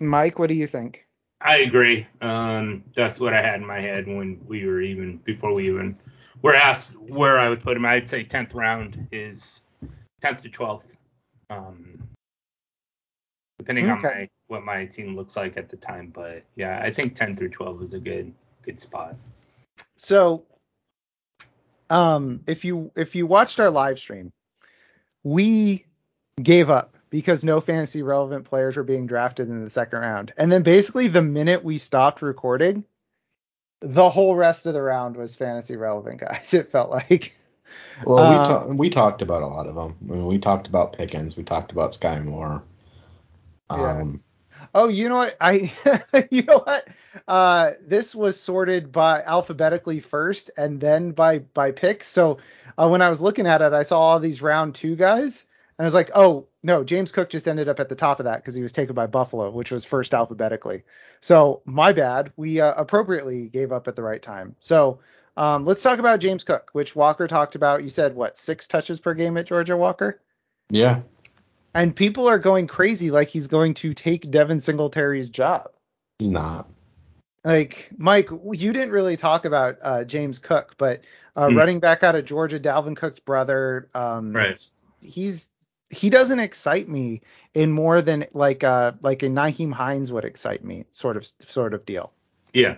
[0.00, 1.06] Mike, what do you think?
[1.40, 2.06] I agree.
[2.20, 5.96] Um, that's what I had in my head when we were even before we even
[6.42, 7.86] were asked where I would put him.
[7.86, 9.62] I'd say 10th round is
[10.22, 10.94] 10th to 12th,
[11.48, 12.06] um,
[13.60, 16.10] depending on my what my team looks like at the time.
[16.14, 19.16] But yeah, I think 10 through 12 is a good good spot.
[19.96, 20.44] So,
[21.90, 24.32] um, if you if you watched our live stream,
[25.22, 25.84] we
[26.42, 30.50] gave up because no fantasy relevant players were being drafted in the second round, and
[30.50, 32.84] then basically the minute we stopped recording,
[33.80, 36.54] the whole rest of the round was fantasy relevant guys.
[36.54, 37.34] It felt like.
[38.04, 39.96] Well, we, Uh, ta- we talked about a lot of them.
[40.08, 41.36] I mean, we talked about Pickens.
[41.36, 42.62] We talked about Sky Moore.
[43.70, 44.00] Yeah.
[44.00, 44.22] Um,
[44.74, 45.36] Oh, you know what?
[45.40, 45.72] I
[46.30, 46.88] you know what?
[47.26, 52.06] Uh this was sorted by alphabetically first and then by by picks.
[52.06, 52.38] So
[52.78, 55.46] uh, when I was looking at it, I saw all these round 2 guys
[55.78, 58.24] and I was like, "Oh, no, James Cook just ended up at the top of
[58.26, 60.84] that cuz he was taken by Buffalo, which was first alphabetically."
[61.20, 62.32] So, my bad.
[62.36, 64.56] We uh, appropriately gave up at the right time.
[64.60, 65.00] So,
[65.36, 67.82] um, let's talk about James Cook, which Walker talked about.
[67.82, 68.38] You said what?
[68.38, 70.20] 6 touches per game at Georgia Walker?
[70.70, 71.00] yeah,
[71.74, 75.70] And people are going crazy like he's going to take Devin Singletary's job.
[76.18, 76.68] he's not.
[77.44, 81.00] Like Mike, you didn't really talk about uh, James Cook, but
[81.36, 81.56] uh, Hmm.
[81.56, 84.34] running back out of Georgia, Dalvin Cook's brother, um,
[85.00, 85.48] he's
[85.88, 87.22] he doesn't excite me
[87.54, 91.72] in more than like uh like a Nyheim Hines would excite me, sort of sort
[91.72, 92.12] of deal.
[92.52, 92.76] Yeah.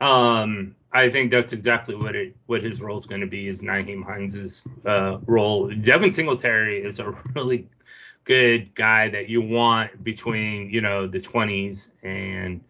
[0.00, 3.62] Um, I think that's exactly what it what his role is going to be is
[3.62, 5.68] Nyheim Hines's uh, role.
[5.68, 7.68] Devin Singletary is a really
[8.22, 12.62] good guy that you want between you know the 20s and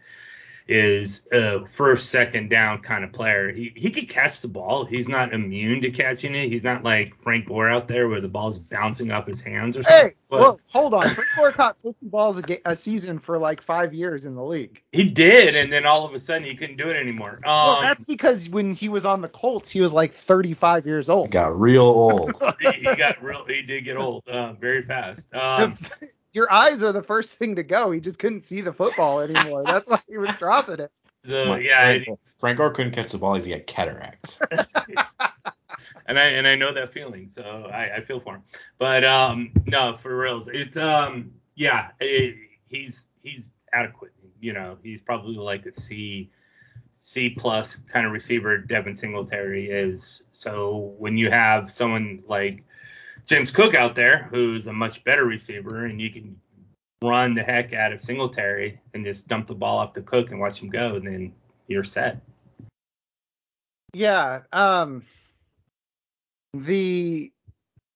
[0.66, 3.52] is a first second down kind of player.
[3.52, 4.86] He he could catch the ball.
[4.86, 6.48] He's not immune to catching it.
[6.48, 9.82] He's not like Frank Gore out there where the ball's bouncing off his hands or
[9.82, 10.06] something.
[10.08, 11.08] Hey, but whoa, hold on.
[11.08, 14.42] Frank Gore caught 50 balls a, ga- a season for like five years in the
[14.44, 14.82] league.
[14.92, 17.34] he did, and then all of a sudden he couldn't do it anymore.
[17.36, 21.06] Um, well, that's because when he was on the Colts, he was like 35 years
[21.06, 21.30] He old.
[21.30, 22.32] got real old.
[22.60, 23.44] he, he got real.
[23.46, 25.26] He did get old uh, very fast.
[25.34, 25.76] Um,
[26.32, 27.92] Your eyes are the first thing to go.
[27.92, 29.62] He just couldn't see the football anymore.
[29.64, 30.90] That's why he was dropping it.
[31.24, 33.34] so yeah, Frank, it- Frank Gore couldn't catch the ball.
[33.34, 34.38] He's got cataracts.
[36.06, 38.42] and I and I know that feeling, so I, I feel for him.
[38.78, 42.36] But um, no, for reals, it's um, yeah, it,
[42.68, 44.12] he's he's adequate.
[44.40, 46.30] You know, he's probably like a C.
[46.96, 50.22] C plus kind of receiver Devin Singletary is.
[50.32, 52.62] So when you have someone like
[53.26, 56.38] James Cook out there, who's a much better receiver, and you can
[57.02, 60.38] run the heck out of Singletary and just dump the ball off to Cook and
[60.38, 61.34] watch him go, then
[61.66, 62.20] you're set.
[63.92, 64.42] Yeah.
[64.52, 65.04] Um,
[66.54, 67.32] the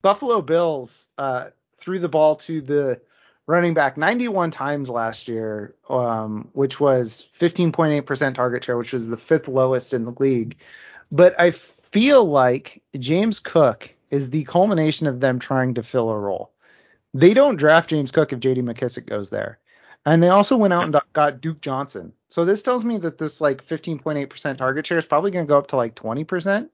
[0.02, 1.46] Buffalo Bills uh,
[1.78, 3.00] threw the ball to the
[3.46, 9.16] running back 91 times last year, um, which was 15.8% target share, which was the
[9.16, 10.56] fifth lowest in the league.
[11.10, 16.18] But I feel like James Cook is the culmination of them trying to fill a
[16.18, 16.52] role.
[17.14, 19.58] They don't draft James Cook if JD McKissic goes there.
[20.04, 22.12] And they also went out and got Duke Johnson.
[22.28, 25.58] So this tells me that this like 15.8% target share is probably going to go
[25.58, 26.68] up to like 20%,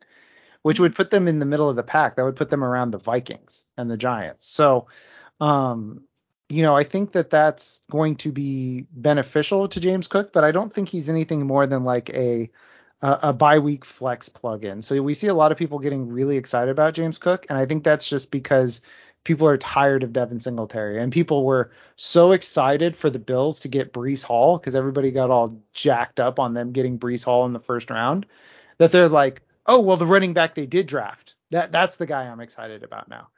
[0.64, 2.16] which would put them in the middle of the pack.
[2.16, 4.46] That would put them around the Vikings and the Giants.
[4.46, 4.86] So,
[5.38, 6.04] um,
[6.48, 10.52] you know, I think that that's going to be beneficial to James Cook, but I
[10.52, 12.50] don't think he's anything more than like a
[13.02, 14.80] a, a bye week flex plug-in.
[14.80, 17.66] So we see a lot of people getting really excited about James Cook, and I
[17.66, 18.80] think that's just because
[19.22, 23.68] people are tired of Devin Singletary, and people were so excited for the Bills to
[23.68, 27.52] get Breece Hall because everybody got all jacked up on them getting Breece Hall in
[27.52, 28.24] the first round
[28.78, 32.26] that they're like, oh well, the running back they did draft that that's the guy
[32.26, 33.28] I'm excited about now.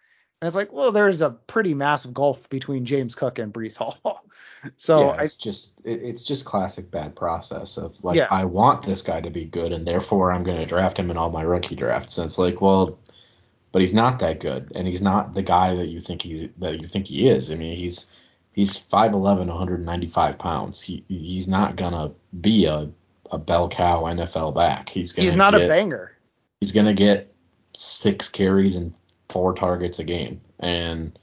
[0.40, 4.24] And it's like, well, there's a pretty massive gulf between James Cook and Breece Hall.
[4.76, 8.28] so yeah, I, it's just it, it's just classic bad process of like Yeah.
[8.30, 11.18] I want this guy to be good and therefore I'm going to draft him in
[11.18, 12.16] all my rookie drafts.
[12.16, 12.98] And it's like, well,
[13.72, 16.80] but he's not that good and he's not the guy that you think he's that
[16.80, 17.50] you think he is.
[17.50, 18.06] I mean, he's
[18.52, 20.80] he's 5'11 195 pounds.
[20.80, 22.90] He he's not going to be a
[23.30, 24.88] a bell cow NFL back.
[24.88, 26.15] He's going he's not a banger.
[26.60, 27.34] He's going to get
[27.74, 28.94] six carries and
[29.28, 30.40] four targets a game.
[30.58, 31.18] And,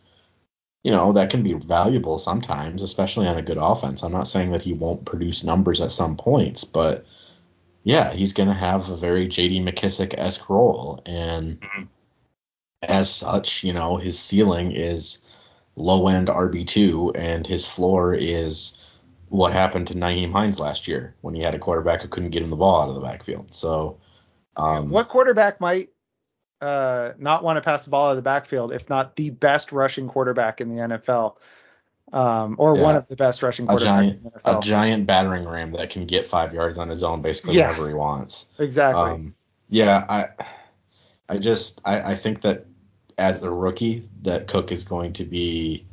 [0.84, 4.04] you know, that can be valuable sometimes, especially on a good offense.
[4.04, 7.06] I'm not saying that he won't produce numbers at some points, but
[7.84, 11.02] yeah, he's going to have a very JD McKissic esque role.
[11.06, 11.88] And Mhm.
[12.84, 15.22] as such, you know, his ceiling is
[15.76, 18.78] low end RB2, and his floor is
[19.30, 22.44] what happened to Nyheim Hines last year when he had a quarterback who couldn't get
[22.44, 23.54] him the ball out of the backfield.
[23.54, 23.98] So,
[24.58, 25.90] um, what quarterback might
[26.62, 29.72] uh, not want to pass the ball out of the backfield if not the best
[29.72, 31.38] rushing quarterback in the NFL?
[32.12, 32.84] Um, or Yeah.
[32.84, 35.90] one of the best rushing a quarterbacks giant, in the a giant battering ram that
[35.90, 37.70] can get five yards on his own basically Yeah.
[37.70, 38.48] whenever he wants.
[38.60, 39.12] exactly.
[39.12, 39.36] Um,
[39.70, 40.46] yeah, I,
[41.28, 42.66] I just, I, I think that
[43.18, 45.86] as a rookie, that Cook is going to be,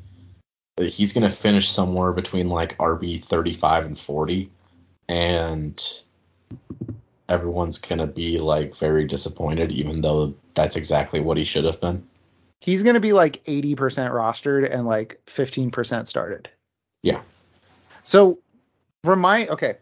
[0.79, 4.51] he's going to finish somewhere between like RB 35 and 40,
[5.09, 6.03] and
[7.31, 11.81] everyone's going to be like very disappointed, even though that's exactly what he should have
[11.81, 12.07] been.
[12.61, 16.51] He's going to be like 80% rostered and like 15% started.
[17.03, 17.23] Yeah.
[18.03, 18.39] So
[19.05, 19.77] remind okay.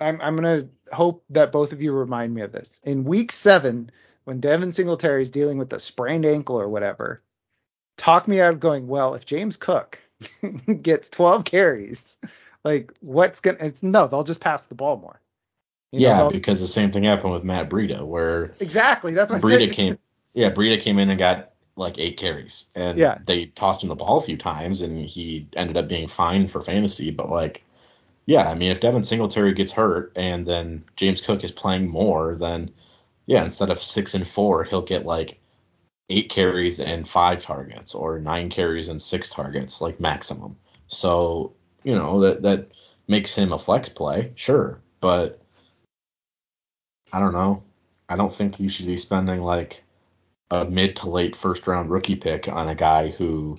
[0.00, 2.80] I'm I'm gonna hope that both of you remind me of this.
[2.84, 3.90] In week seven,
[4.24, 7.22] when Devin Singletary is dealing with a sprained ankle or whatever,
[7.96, 10.00] talk me out of going, well, if James Cook
[10.82, 12.18] gets 12 carries,
[12.64, 15.20] like what's gonna it's no, they'll just pass the ball more.
[15.92, 19.14] You yeah, they'll- because the same thing happened with Matt Breida, where exactly.
[19.14, 19.98] That's what Breida came,
[20.34, 23.18] yeah, Breida came in and got like eight carries, and Yeah.
[23.24, 26.60] they tossed him the ball a few times, and he ended up being fine for
[26.60, 27.10] fantasy.
[27.10, 27.62] But like,
[28.26, 32.36] yeah, I mean, if Devin Singletary gets hurt and then James Cook is playing more,
[32.36, 32.70] then
[33.26, 35.38] yeah, instead of six and four, he'll get like
[36.10, 40.56] eight carries and five targets, or nine carries and six targets, like maximum.
[40.88, 41.52] So
[41.84, 42.68] you know that that
[43.06, 45.40] makes him a flex play, sure, but
[47.12, 47.62] I don't know.
[48.08, 49.82] I don't think you should be spending like
[50.50, 53.56] a mid to late first round rookie pick on a guy who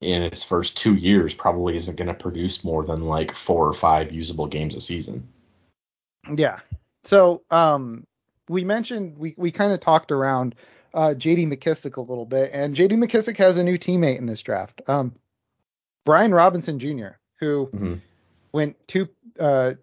[0.00, 3.72] in his first two years probably isn't going to produce more than like four or
[3.72, 5.28] five usable games a season.
[6.34, 6.60] Yeah.
[7.04, 8.06] So um,
[8.48, 10.54] we mentioned we we kind of talked around
[10.92, 11.46] uh, J.D.
[11.46, 12.96] McKissic a little bit, and J.D.
[12.96, 15.14] McKissic has a new teammate in this draft, um,
[16.04, 18.00] Brian Robinson Jr., who Mhm.
[18.52, 19.74] went two uh,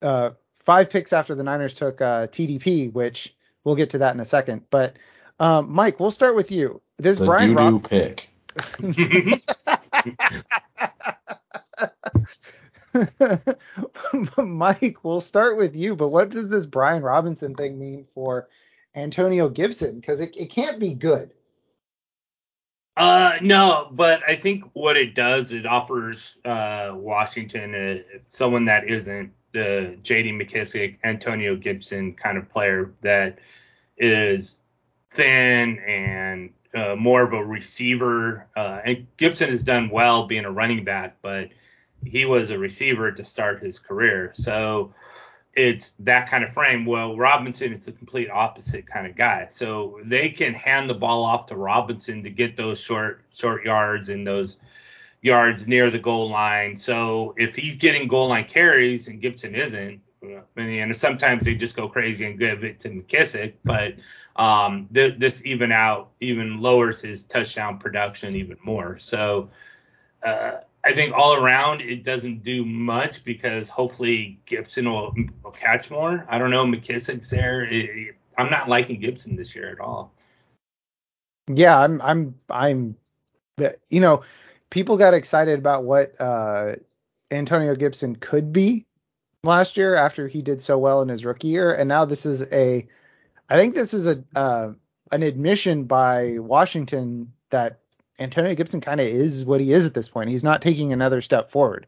[0.00, 0.30] uh,
[0.64, 4.24] five picks after the Niners took uh, TDP, which we'll get to that in a
[4.24, 4.62] second.
[4.70, 4.96] But
[5.38, 6.80] um, Mike, we'll start with you.
[6.98, 8.28] This The Brian doo doo Rob- pick.
[14.36, 18.48] Mike, we'll start with you, but what does this Brian Robinson thing mean for
[18.94, 20.00] Antonio Gibson?
[20.00, 21.32] Because it, it can't be good.
[22.96, 28.88] Uh, no, but I think what it does, it offers uh, Washington uh someone that
[28.88, 30.32] isn't the J.D.
[30.32, 33.38] McKissic, Antonio Gibson kind of player that
[33.96, 34.60] is
[35.10, 38.46] thin and uh, more of a receiver.
[38.56, 41.50] Uh, and Gibson has done well being a running back, but
[42.04, 44.32] he was a receiver to start his career.
[44.34, 44.94] So
[45.54, 46.86] it's that kind of frame.
[46.86, 49.48] Well, Robinson is the complete opposite kind of guy.
[49.50, 54.08] So they can hand the ball off to Robinson to get those short short yards
[54.08, 54.58] and those
[55.22, 56.76] yards near the goal line.
[56.76, 61.76] So if he's getting goal line carries and Gibson isn't, I and sometimes they just
[61.76, 63.94] go crazy and give it to McKissic, but
[64.36, 68.98] um, th- this even out even lowers his touchdown production even more.
[68.98, 69.50] So
[70.22, 75.90] uh, I think all around it doesn't do much because hopefully Gibson will, will catch
[75.90, 76.26] more.
[76.28, 77.64] I don't know McKissic's there.
[77.64, 80.14] It- I'm not liking Gibson this year at all.
[81.48, 82.96] Yeah, I'm I'm I'm
[83.90, 84.22] you know,
[84.70, 86.74] people got excited about what uh
[87.30, 88.86] Antonio Gibson could be
[89.44, 92.42] last year after he did so well in his rookie year, and now this is
[92.52, 92.86] a
[93.48, 94.72] I think this is a uh,
[95.12, 97.80] an admission by Washington that
[98.18, 100.30] Antonio Gibson kind of is what he is at this point.
[100.30, 101.86] He's not taking another step forward.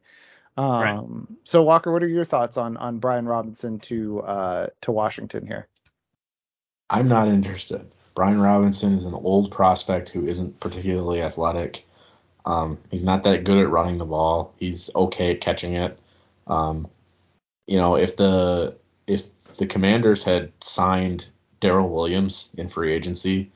[0.56, 5.46] Um, So Walker, what are your thoughts on on Brian Robinson to uh, to Washington
[5.46, 5.68] here?
[6.90, 7.90] I'm not interested.
[8.14, 11.86] Brian Robinson is an old prospect who isn't particularly athletic.
[12.44, 14.52] Um, he's not that good at running the ball.
[14.56, 15.98] He's okay at catching it.
[16.46, 16.88] Um,
[17.66, 18.76] you know, if the
[19.06, 19.22] if
[19.58, 21.26] the Commanders had signed
[21.60, 23.50] Darrel Williams in free agency,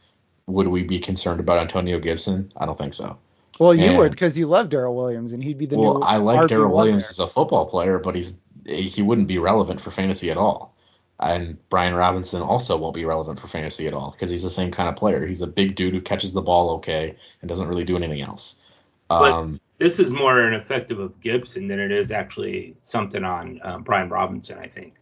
[0.47, 2.53] would we be concerned about Antonio Gibson?
[2.57, 3.19] I don't think so.
[3.59, 6.01] Well, you And- would because you love Darrel Williams and he'd be the well, new.
[6.01, 7.11] Well, I like Darrel Williams there.
[7.11, 10.75] as a football player, but he's he wouldn't be relevant for fantasy at all.
[11.19, 14.71] And Brian Robinson also won't be relevant for fantasy at all because he's the same
[14.71, 15.27] kind of player.
[15.27, 18.61] He's a big dude who catches the ball okay and doesn't really do anything else.
[19.09, 23.61] But- Um, This is more an effective of Gibson than it is actually something on
[23.63, 24.95] uh, Brian Robinson, I think.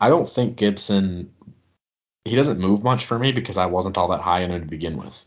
[0.00, 1.32] I don't think Gibson.
[2.24, 4.66] He doesn't move much for me because I wasn't all that high on him to
[4.68, 5.24] begin with.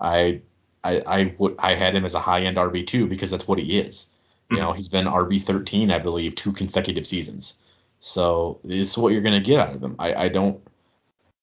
[0.00, 0.42] I
[0.82, 3.58] I I would I had him as a high end RB two because that's what
[3.60, 4.08] he is.
[4.50, 7.54] You know, he's been RB thirteen, I believe, two consecutive seasons.
[8.00, 9.94] So this is what you're gonna get out of him.
[9.98, 10.60] I, I don't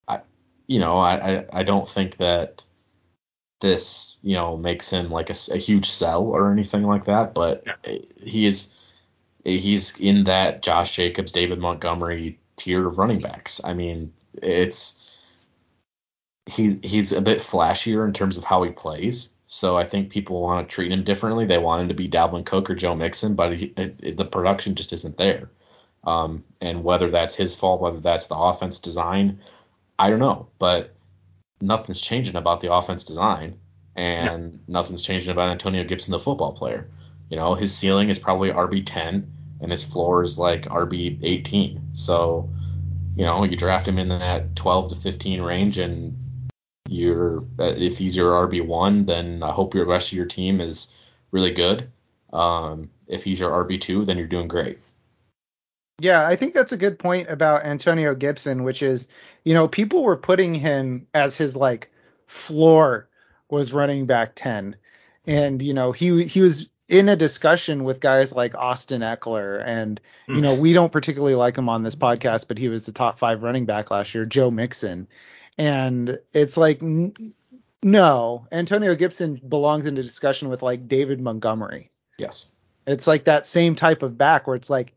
[0.09, 0.21] I
[0.67, 2.63] you know, I, I, I don't think that
[3.61, 7.63] this, you know, makes him like a, a huge sell or anything like that, but
[7.65, 7.97] Yeah.
[8.23, 8.75] he is
[9.45, 13.61] he's in that Josh Jacobs, David Montgomery tier of running backs.
[13.63, 15.03] I mean, it's
[16.47, 19.29] he he's a bit flashier in terms of how he plays.
[19.45, 21.45] So I think people want to treat him differently.
[21.45, 24.25] They want him to be Dalvin Cook or Joe Mixon, but he, it, it- the
[24.25, 25.49] production just isn't there.
[26.03, 29.39] Um, and whether that's his fault, whether that's the offense design,
[29.99, 30.47] I don't know.
[30.57, 30.95] But
[31.61, 33.59] nothing's changing about the offense design,
[33.95, 36.87] and nothing's changing about Antonio Gibson, the football player.
[37.29, 39.31] You know, his ceiling is probably RB 10,
[39.61, 41.91] and his floor is like RB 18.
[41.93, 42.49] So,
[43.15, 46.17] you know, you draft him in that 12 to 15 range, and
[46.89, 50.59] you're uh, if he's your RB one, then I hope your rest of your team
[50.59, 50.93] is
[51.31, 51.89] really good.
[52.33, 54.79] Um, if he's your RB two, then you're doing great.
[56.01, 59.07] Yeah, I think that's a good point about Antonio Gibson, which is,
[59.43, 61.91] you know, people were putting him as his like
[62.25, 63.07] floor
[63.49, 64.77] was running back 10.
[65.27, 70.01] And, you know, he he was in a discussion with guys like Austin Ekeler and,
[70.27, 73.19] you know, we don't particularly like him on this podcast, but he was the top
[73.19, 75.07] 5 running back last year, Joe Mixon.
[75.55, 77.33] And it's like n-
[77.83, 81.91] no, Antonio Gibson belongs in a discussion with like David Montgomery.
[82.17, 82.47] Yes.
[82.87, 84.95] It's like that same type of back where it's like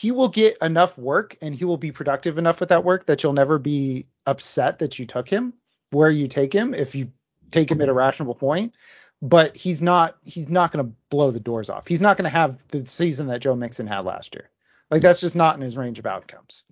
[0.00, 3.22] he will get enough work and he will be productive enough with that work that
[3.22, 5.52] you'll never be upset that you took him
[5.90, 7.12] where you take him if you
[7.50, 8.74] take him at a rational point.
[9.20, 11.86] But he's not he's not going to blow the doors off.
[11.86, 14.48] He's not going to have the season that Joe Mixon had last year.
[14.90, 16.62] Like that's just not in his range of outcomes.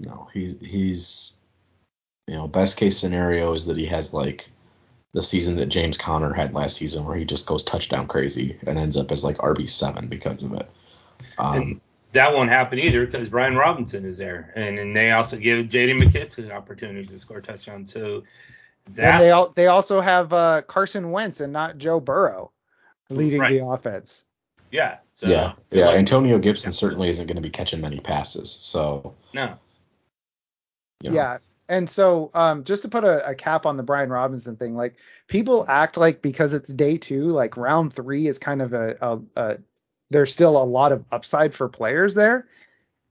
[0.00, 1.36] No, he's he's
[2.26, 4.50] you know best case scenario is that he has like
[5.12, 8.76] the season that James Conner had last season where he just goes touchdown crazy and
[8.80, 10.68] ends up as like RB seven because of it.
[11.38, 11.80] Um, And
[12.12, 15.92] that won't happen either because Brian Robinson is there, and, and they also give J.D.
[15.94, 17.92] McKissic opportunities to score touchdowns.
[17.92, 18.24] So
[18.86, 22.50] And they all they also have uh, Carson Wentz and not Joe Burrow
[23.10, 23.52] leading Right.
[23.52, 24.24] the offense.
[24.70, 25.86] yeah, so yeah, yeah.
[25.86, 29.54] like- Antonio Gibson certainly isn't going to be catching many passes, so no,
[31.02, 31.38] you know, Yeah.
[31.70, 34.94] And so, um, just to put a, a cap on the Brian Robinson thing, like
[35.26, 39.18] people act like because it's day two, like round three is kind of a, a,
[39.36, 39.58] a
[40.10, 42.46] there's still a lot of upside for players there.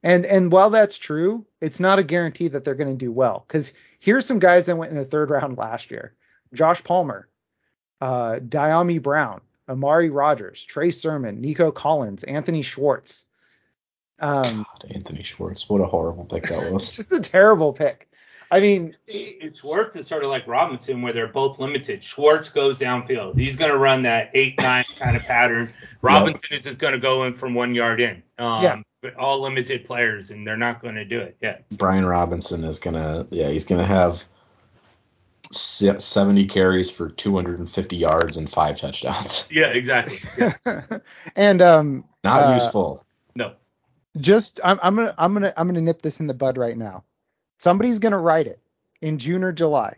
[0.03, 3.43] And and while that's true, it's not a guarantee that they're going to do well.
[3.47, 6.13] Because here's some guys that went in the third round last year:
[6.53, 7.27] Josh Palmer,
[7.99, 13.25] uh, Dyami Brown, Amari Rodgers, Trey Sermon, Nico Collins, Anthony Schwartz.
[14.19, 16.95] Um, God, Anthony Schwartz, what a horrible pick that was.
[16.95, 18.09] just a terrible pick.
[18.49, 22.03] I mean, It's Schwartz is sort of like Robinson, where they're both limited.
[22.03, 23.37] Schwartz goes downfield.
[23.37, 25.69] He's going to run that eight nine kind of pattern.
[26.01, 28.23] Robinson is just going to go in from one yard in.
[28.37, 28.81] Um, Yeah.
[29.01, 31.37] But all limited players, and they're not going to do it.
[31.41, 31.57] Yeah.
[31.71, 34.23] Brian Robinson is gonna, yeah, he's gonna have
[35.51, 39.47] 70 carries for 250 yards and five touchdowns.
[39.51, 39.67] Yeah.
[39.67, 40.17] Exactly.
[40.37, 40.81] Yeah.
[41.35, 43.05] and um, Not Uh, useful.
[43.35, 43.53] no.
[44.17, 47.03] just I'm, I'm gonna I'm gonna I'm gonna nip this in the bud right now.
[47.57, 48.59] Somebody's gonna write it
[49.01, 49.95] in June or July.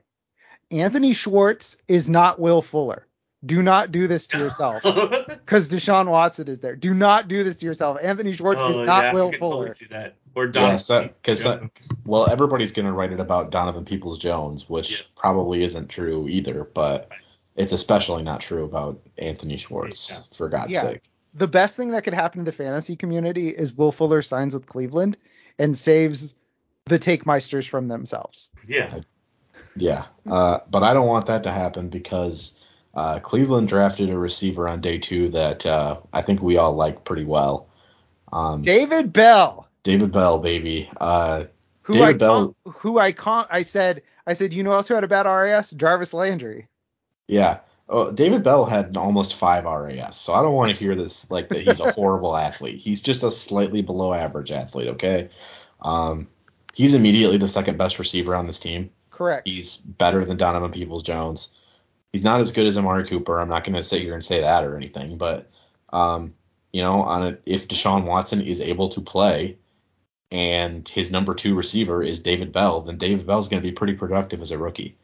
[0.72, 3.06] Anthony Schwartz is not Will Fuller.
[3.46, 4.84] Do not do this to yourself
[5.28, 6.76] because Deshaun Watson is there.
[6.76, 7.98] Do not do this to yourself.
[8.02, 9.68] Anthony Schwartz is Oh, not yeah, Will Fuller.
[9.70, 10.16] Totally see that.
[10.36, 10.78] Or Yeah, Donovan.
[10.78, 11.68] so, cause, uh,
[12.06, 15.06] well, everybody's gonna write it about Donovan Peoples Jones, which Yeah.
[15.16, 17.10] probably isn't true either, but
[17.56, 20.20] it's especially not true about Anthony Schwartz, Yeah.
[20.34, 20.82] for God's Yeah.
[20.82, 21.02] sake.
[21.34, 24.66] The best thing that could happen to the fantasy community is Will Fuller signs with
[24.66, 25.16] Cleveland
[25.58, 26.36] and saves
[26.90, 28.50] the take meisters from themselves.
[28.68, 29.00] Yeah.
[29.76, 32.60] Yeah, uh, but I don't want that to happen because
[32.96, 37.06] uh, Cleveland drafted a receiver on day two that uh, I think we all like
[37.06, 37.70] pretty well.
[38.34, 39.68] Um, David Bell.
[39.84, 40.90] David Bell, baby.
[41.00, 41.46] Uh,
[41.84, 44.76] who David I Bell- con- who I con- I said I said you know who
[44.76, 45.72] else who had a bad RAS?
[45.72, 46.68] Jarvis Landry.
[47.28, 47.60] yeah.
[47.92, 51.50] Oh, David Bell had almost five RAS, so I don't want to hear this like
[51.50, 52.80] that he's a horrible athlete.
[52.80, 55.30] He's just a slightly below average athlete, okay?
[55.82, 56.28] Um,
[56.74, 58.90] he's immediately the second best receiver on this team.
[59.12, 59.48] Correct.
[59.48, 61.56] He's better than Donovan Peoples Jones.
[62.14, 63.40] He's not as good as Amari Cooper.
[63.40, 65.50] I'm not going to sit here and say that or anything, but
[65.92, 66.34] um,
[66.72, 69.58] you know, on a, if Deshaun Watson is able to play
[70.32, 73.94] and his number two receiver is David Bell, then David Bell's going to be pretty
[73.94, 74.96] productive as a rookie.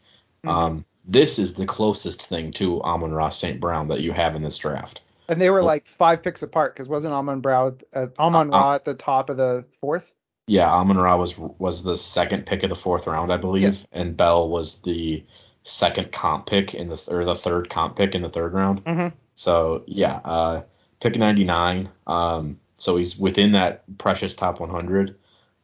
[0.45, 0.49] Mhm.
[0.49, 3.59] Um, this is the closest thing to Amon-Ra St.
[3.59, 5.01] Brown that you have in this draft.
[5.27, 8.59] and they were like five picks apart because wasn't Amon Brown uh, Amon Uh, uh,
[8.61, 10.11] Ra at the top of the fourth?
[10.47, 14.15] Yeah, Amon Ra was was the second pick of the fourth round, I believe, and
[14.15, 15.23] Bell was the
[15.63, 18.83] second comp pick in the or the third comp pick in the third round.
[18.85, 19.15] Mm-hmm.
[19.33, 20.61] So yeah, uh,
[21.01, 21.89] pick 99.
[22.05, 25.15] Um, so he's within that precious top 100.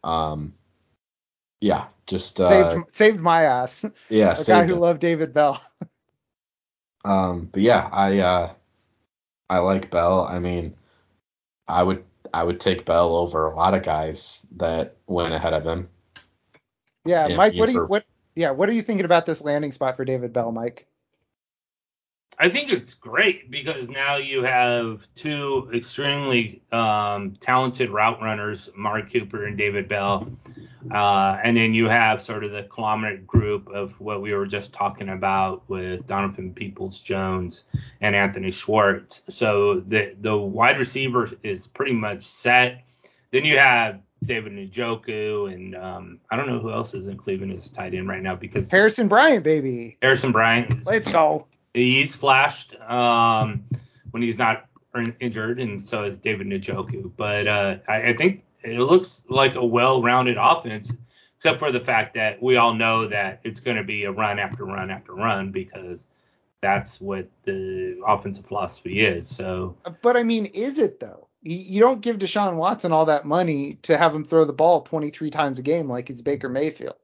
[0.03, 0.53] Um,
[1.59, 3.85] yeah, Just uh, saved saved my ass.
[4.09, 4.79] yeah, A guy who it.
[4.79, 5.61] loved David Bell.
[7.03, 8.53] Um, but yeah, I uh,
[9.49, 10.23] I like Bell.
[10.23, 10.75] I mean,
[11.67, 12.03] I would
[12.33, 15.89] I would take Bell over a lot of guys that went ahead of him.
[17.05, 18.05] Yeah, Yeah, Mike, what do you what?
[18.35, 20.87] Yeah, what are you thinking about this landing spot for David Bell, Mike?
[22.39, 29.11] I think it's great because now you have two extremely um, talented route runners, Mark
[29.11, 30.27] Cooper and David Bell.
[30.89, 34.73] Uh, and then you have sort of the conglomerate group of what we were just
[34.73, 37.65] talking about with Donovan Peoples Jones
[38.01, 39.21] and Anthony Schwartz.
[39.29, 42.83] So the the wide receiver is pretty much set.
[43.29, 47.53] Then you have David Njoku and um, I don't know who else is in Cleveland
[47.53, 49.97] as a tight end right now because Harrison Bryant, baby.
[50.01, 51.45] Harrison Bryant Let's go.
[51.73, 53.63] He's flashed um,
[54.11, 54.65] when he's not
[55.19, 57.11] injured, and so is David Njoku.
[57.15, 60.93] But uh, I, I think it looks like a well-rounded offense,
[61.37, 64.39] except for the fact that we all know that it's going to be a run
[64.39, 66.07] after run after run because
[66.61, 69.27] that's what the offensive philosophy is.
[69.27, 71.27] So But I mean, is it though?
[71.41, 74.81] You, you don't give Deshaun Watson all that money to have him throw the ball
[74.81, 76.95] 23 times a game like he's Baker Mayfield.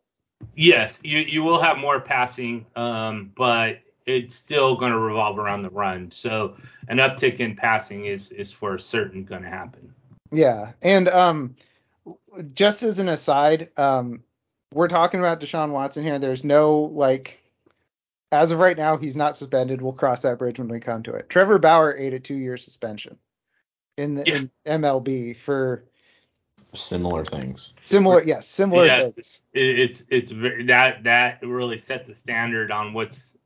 [0.56, 5.62] yes, you you will have more passing, um, but it's still going to revolve around
[5.62, 6.10] the run.
[6.12, 6.56] So
[6.88, 9.94] an uptick in passing is is for certain going to happen.
[10.32, 11.56] Yeah, and um,
[12.54, 14.24] just as an aside, um,
[14.74, 16.20] we're talking about Deshaun Watson here.
[16.20, 17.38] There's no like,
[18.32, 19.82] as of right now, he's not suspended.
[19.82, 21.30] We'll cross that bridge when we come to it.
[21.30, 23.18] Trevor Bauer ate a two-year suspension
[23.98, 25.84] in the in MLB for
[26.74, 27.74] Similar things.
[27.78, 29.42] similar, yes, similar yes, things.
[29.54, 33.37] it, it's it's very, that that really set the standard on what's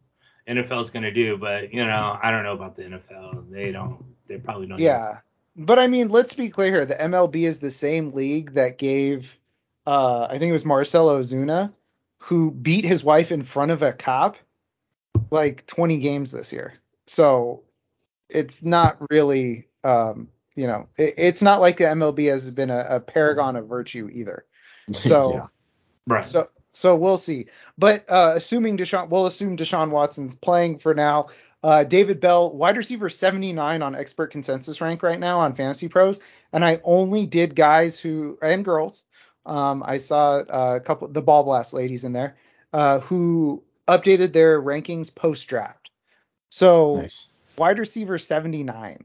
[0.47, 1.37] NFL's going to do.
[1.37, 3.49] But you know, I don't know about the NFL.
[3.49, 4.03] They don't.
[4.27, 4.79] They probably don't.
[4.79, 5.19] Yeah,
[5.55, 6.85] but I mean, let's be clear here.
[6.85, 9.37] The MLB is the same league that gave,
[9.85, 11.73] uh, I think it was Marcell Ozuna,
[12.19, 14.37] who beat his wife in front of a cop,
[15.29, 16.73] like 20 games this year.
[17.07, 17.63] So
[18.29, 22.85] it's not really, um, you know, it, it's not like the MLB has been a,
[22.89, 24.45] a paragon of virtue either.
[24.93, 25.33] So.
[25.33, 25.47] yeah.
[26.07, 26.25] Right.
[26.25, 27.47] So so we'll see.
[27.77, 31.27] But uh, assuming Deshaun, we'll assume Deshaun Watson's playing for now.
[31.63, 36.19] Uh, David Bell, wide receiver 79 on expert consensus rank right now on Fantasy Pros,
[36.53, 39.03] and I only did guys who and girls.
[39.45, 42.35] Um, I saw uh, a couple the Ball Blast ladies in there
[42.73, 45.89] uh, who updated their rankings post draft.
[46.49, 47.29] So Nice.
[47.57, 49.03] wide receiver 79.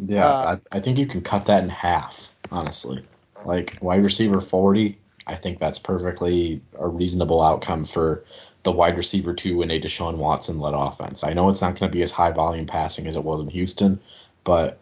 [0.00, 3.04] Yeah, Uh, I, I think you can cut that in half, honestly.
[3.44, 4.98] Like wide receiver 40,
[5.28, 8.24] I think that's perfectly a reasonable outcome for
[8.62, 11.22] the wide receiver two in a Deshaun Watson led offense.
[11.22, 13.48] I know it's not going to be as high volume passing as it was in
[13.48, 14.00] Houston,
[14.44, 14.80] but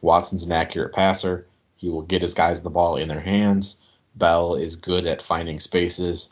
[0.00, 1.46] Watson's an accurate passer.
[1.76, 3.78] He will get his guys the ball in their hands.
[4.16, 6.28] Bell is good at finding spaces.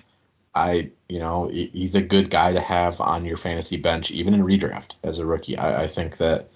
[0.54, 4.42] I, you know, he's a good guy to have on your fantasy bench, even in
[4.42, 5.58] redraft as a rookie.
[5.58, 6.48] I, I think that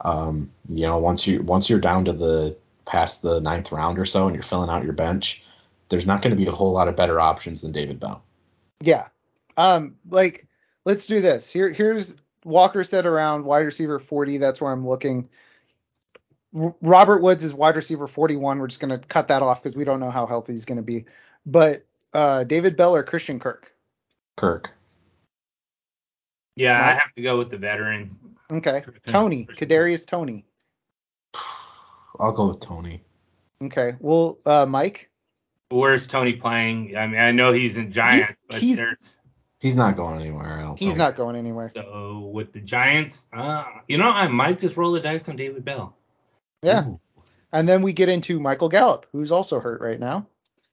[0.00, 4.04] um, you know, once you once you're down to the past the ninth round or
[4.04, 5.44] so and you're filling out your bench,
[5.92, 8.24] there's not going to be a whole lot of better options than David Bell.
[8.80, 9.08] Yeah.
[9.58, 10.48] Um, like,
[10.86, 11.52] let's do this.
[11.52, 12.16] Here, here's
[12.46, 14.38] Walker said around wide receiver 40.
[14.38, 15.28] That's where I'm looking.
[16.58, 18.58] R- Robert Woods is wide receiver 41.
[18.58, 21.04] We're just gonna cut that off because we don't know how healthy he's gonna be.
[21.44, 21.84] But
[22.14, 23.70] uh, David Bell or Christian Kirk?
[24.38, 24.70] Kirk.
[26.56, 28.16] yeah, I have to go with the veteran.
[28.50, 28.82] Okay.
[29.04, 29.68] Toney, Christian.
[29.68, 30.46] Kadarius Toney.
[32.18, 33.04] I'll go with Toney.
[33.62, 33.94] Okay.
[34.00, 35.10] Well, uh, Mike.
[35.72, 36.96] Where's Toney playing?
[36.96, 39.18] I mean, I know he's in Giants, but he's- there's
[39.58, 40.58] He's not going anywhere.
[40.58, 40.98] I don't He's think.
[40.98, 41.70] not going anywhere.
[41.72, 43.26] so with the Giants.
[43.32, 45.94] Uh, you know, I might just roll the dice on David Bell.
[46.64, 46.88] Yeah.
[46.88, 47.00] Ooh.
[47.52, 50.26] And then we get into Michael Gallup, who's also hurt right now.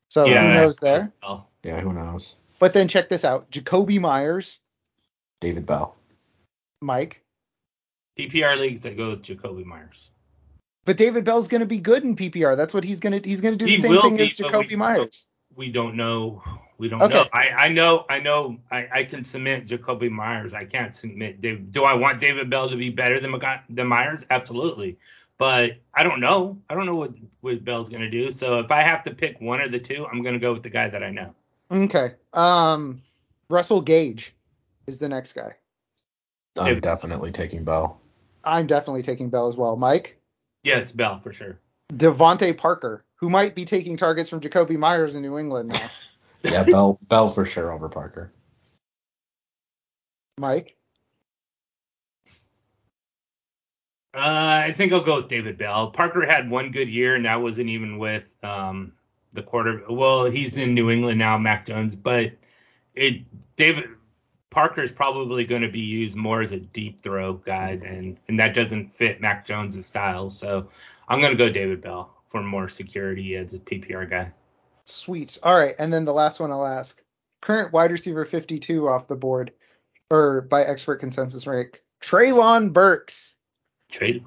[0.10, 1.12] So yeah, who knows there?
[1.22, 1.48] Bell.
[1.64, 2.38] Yeah, who knows?
[2.58, 4.60] But then check this out: Jakobi Meyers,
[5.40, 5.96] David Bell.
[6.82, 7.22] Mike.
[8.18, 10.10] PPR leagues that go with Jakobi Meyers.
[10.86, 12.56] But David Bell's going to be good in PPR.
[12.58, 14.30] That's what he's going to he's going to do He the same thing be, as
[14.34, 15.28] Jakobi we- Meyers.
[15.56, 16.42] We don't know.
[16.78, 17.16] We don't Okay.
[17.16, 17.26] know.
[17.34, 18.06] I, I know.
[18.10, 18.58] I know.
[18.72, 20.54] I, I can submit Jakobi Meyers.
[20.54, 21.72] I can't submit David.
[21.74, 24.26] Do I want David Bell to be better than Maga- than Meyers?
[24.30, 24.98] Absolutely.
[25.38, 26.58] But I don't know.
[26.70, 27.12] I don't know what
[27.42, 28.32] what Bell's gonna do.
[28.32, 30.70] So if I have to pick one of the two, I'm gonna go with the
[30.70, 31.34] guy that I know.
[31.72, 32.14] Okay.
[32.34, 33.02] Um
[33.50, 34.34] Russell Gage
[34.88, 35.56] is the next guy.
[36.58, 38.00] I'm David- definitely taking Bell.
[38.46, 39.76] I'm definitely taking Bell as well.
[39.76, 40.18] Mike.
[40.64, 41.60] Yes, Bell for sure.
[41.94, 45.90] DeVante Parker, who might be taking targets from Jakobi Meyers in New England now.
[46.42, 48.32] Yeah, Bell Bell for sure over Parker.
[50.38, 50.78] Mike.
[54.14, 55.92] Uh, I think I'll go with David Bell.
[55.92, 58.94] Parker had one good year, and that wasn't even with um,
[59.34, 59.84] the quarter.
[59.90, 62.32] Well, he's in New England now, Mac Jones, but
[62.96, 63.24] it
[63.58, 63.90] David
[64.52, 68.54] Parker's probably going to be used more as a deep throw guy, and and that
[68.54, 70.30] doesn't fit Mac Jones' style.
[70.30, 70.68] So
[71.08, 74.32] I'm going to go David Bell for more security as a PPR guy.
[74.86, 75.38] Sweet.
[75.44, 77.02] All right, and then the last one I'll ask.
[77.42, 79.52] Current wide receiver 52 off the board,
[80.10, 83.36] or by expert consensus rank, Treylon Burks.
[83.90, 84.24] Trade.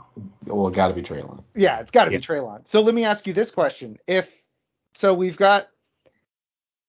[0.46, 1.42] Well, it got to be Treylon.
[1.54, 2.18] Yeah, it's got to Yeah.
[2.18, 2.66] be Treylon.
[2.66, 4.32] So let me ask you this question: If
[4.94, 5.68] so, we've got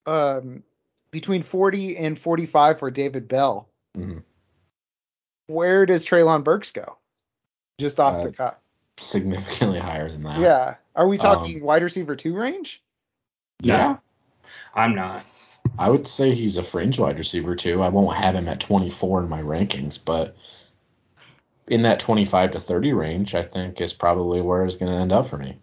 [0.05, 0.63] um
[1.13, 3.69] between 40 and 45 for David Bell.
[3.95, 4.17] hmm
[5.47, 6.97] Where does Treylon Burks go?
[7.79, 8.55] Just off Uh, the cuff.
[8.97, 10.39] Significantly higher than that.
[10.39, 10.75] Yeah.
[10.95, 12.83] Are we um, talking wide receiver two range?
[13.61, 13.97] Yeah.
[14.75, 15.25] I'm not.
[15.77, 17.81] I would say he's a fringe wide receiver too.
[17.81, 20.35] I won't have him at 24 in my rankings, but
[21.67, 25.11] in that 25 to 30 range, I think is probably where it's going to end
[25.11, 25.57] up for me.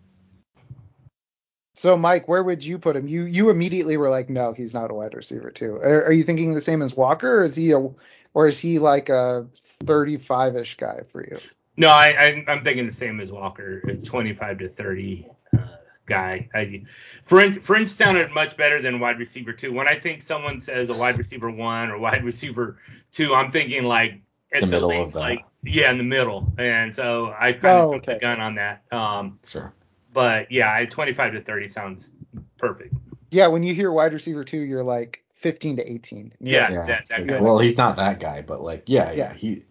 [1.81, 3.09] So Mike, where would you put him?
[3.09, 5.77] You you immediately were like, no, he's not a wide receiver two.
[5.77, 7.89] Are, are you thinking the same as Walker, or is he a,
[8.35, 9.47] or is he like a
[9.87, 11.39] 35ish guy for you?
[11.79, 15.27] No, I, I I'm thinking the same as Walker, a 25 to 30
[15.57, 15.59] uh,
[16.05, 16.51] guy.
[16.55, 16.83] I,
[17.25, 19.73] fringe fringe sounded much better than wide receiver two.
[19.73, 22.77] When I think someone says a wide receiver one or wide receiver
[23.11, 24.21] two, I'm thinking like
[24.53, 25.19] at The the, middle of that.
[25.21, 26.53] like yeah in the middle.
[26.59, 28.15] And so I kind Oh, of took okay.
[28.15, 28.83] the gun on that.
[28.93, 29.73] Um, Sure.
[30.13, 32.13] But yeah, I 25 to 30 sounds
[32.59, 32.95] perfect.
[33.31, 36.33] Yeah, when you hear wide receiver two, you're like 15 to 18.
[36.41, 36.87] Yeah, Yeah.
[36.87, 37.41] that, that like- guy.
[37.41, 39.17] well, he's not that guy, but like, yeah, Yeah.
[39.17, 39.65] yeah, he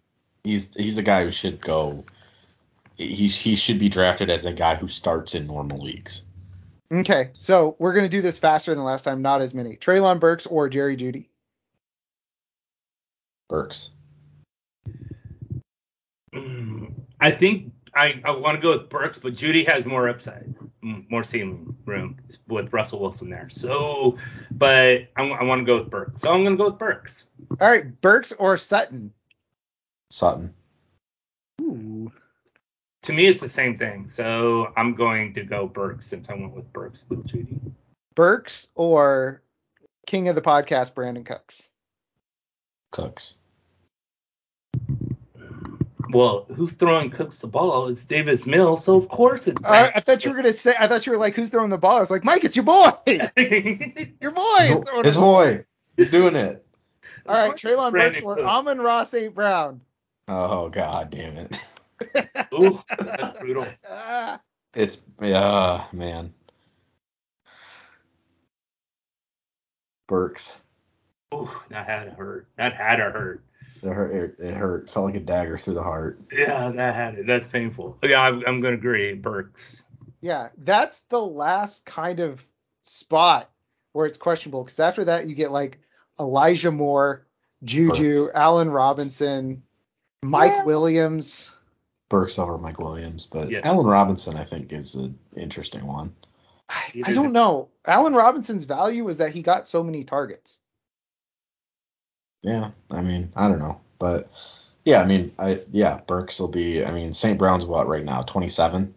[0.44, 2.06] he's he's a guy who should go.
[2.96, 6.24] He he should be drafted as a guy who starts in normal leagues.
[6.92, 9.76] Okay, so we're gonna do this faster than last time, not as many.
[9.76, 11.28] Treylon Burks or Jerry Jeudy.
[13.48, 13.92] Burks.
[17.22, 21.24] I think I, I want to go with Burks, but Jeudy has more upside, more
[21.24, 23.50] ceiling room with Russell Wilson there.
[23.50, 24.18] So,
[24.52, 26.22] but I, I want to go with Burks.
[26.22, 27.28] So I'm going to go with Burks.
[27.60, 29.12] All right, Burks or Sutton.
[30.10, 30.54] Sutton.
[31.62, 32.10] Ooh.
[33.02, 34.08] To me, it's the same thing.
[34.08, 37.60] So I'm going to go Burks since I went with Burks with Jeudy.
[38.16, 39.42] Burks or
[40.08, 41.64] King of the podcast, Brandin Cooks.
[42.92, 43.36] Cooks.
[46.12, 47.88] Well, who's throwing Cooks the ball?
[47.90, 49.62] It's Davis Mills, so of course it's.
[49.64, 50.74] Uh, I thought you were gonna say.
[50.78, 51.98] I thought you were like, who's throwing the ball?
[51.98, 52.90] I was like, Mike, it's your boy.
[53.08, 54.58] Your boy.
[54.60, 55.44] is throwing His the ball.
[55.44, 55.66] boy.
[55.98, 56.66] He's doing it.
[57.28, 59.36] All right, Of course Treylon it's Burks Brandon or Amon-Ra St.
[59.36, 59.82] Brown.
[60.28, 61.58] Oh god damn it.
[62.54, 63.68] Ooh, that's brutal.
[64.76, 66.32] It's yeah, man.
[70.08, 70.60] Burks.
[71.34, 72.48] Ooh, that had to hurt.
[72.56, 73.44] That had to hurt.
[73.84, 74.12] It hurt.
[74.14, 74.90] It, it hurt.
[74.90, 76.20] Felt like a dagger through the heart.
[76.32, 77.28] Yeah, that had it.
[77.28, 77.98] That's painful.
[78.04, 79.14] Yeah, I'm, I'm going to agree.
[79.14, 79.86] Burks.
[80.22, 82.46] Yeah, that's the last kind of
[82.84, 83.50] spot
[83.94, 85.80] where it's questionable because after that you get like
[86.20, 87.26] Elijah Moore,
[87.64, 88.32] Juju, Burks.
[88.36, 89.64] Allen Robinson,
[90.24, 90.64] Mike Yeah.
[90.66, 91.52] Williams.
[92.10, 93.62] Burks over Mike Williams, but Yes.
[93.64, 96.14] Allen Robinson I think is an interesting one.
[96.68, 97.70] I, I don't know.
[97.86, 100.59] Allen Robinson's value was that he got so many targets.
[102.42, 104.30] Yeah, I mean I don't know, but
[104.86, 106.84] yeah, I mean I yeah Burks will be.
[106.86, 107.38] I mean St.
[107.38, 108.94] Brown's what right now 27,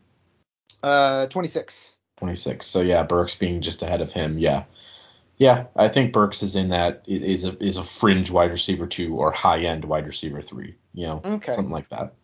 [0.83, 1.97] Uh, 26.
[2.19, 2.67] 26.
[2.67, 4.39] So yeah, Burks being just ahead of him.
[4.39, 4.65] Yeah,
[5.39, 9.17] yeah, I think Burks is in that is a is a fringe wide receiver two
[9.17, 10.77] or high end wide receiver three.
[10.95, 11.53] You know, Okay.
[11.53, 12.15] something like that.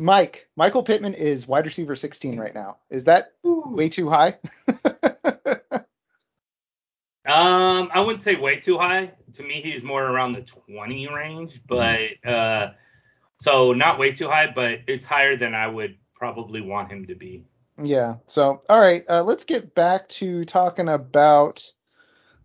[0.00, 2.76] Mike, Michael Pittman is wide receiver 16 right now.
[2.88, 4.36] Is that way too high?
[7.28, 9.12] Um, I wouldn't say way too high.
[9.34, 12.70] To me, he's more around the 20 range, but uh,
[13.38, 17.14] so not way too high, but it's higher than I would probably want him to
[17.14, 17.44] be.
[17.80, 18.16] Yeah.
[18.26, 21.70] So, all right, uh, let's get back to talking about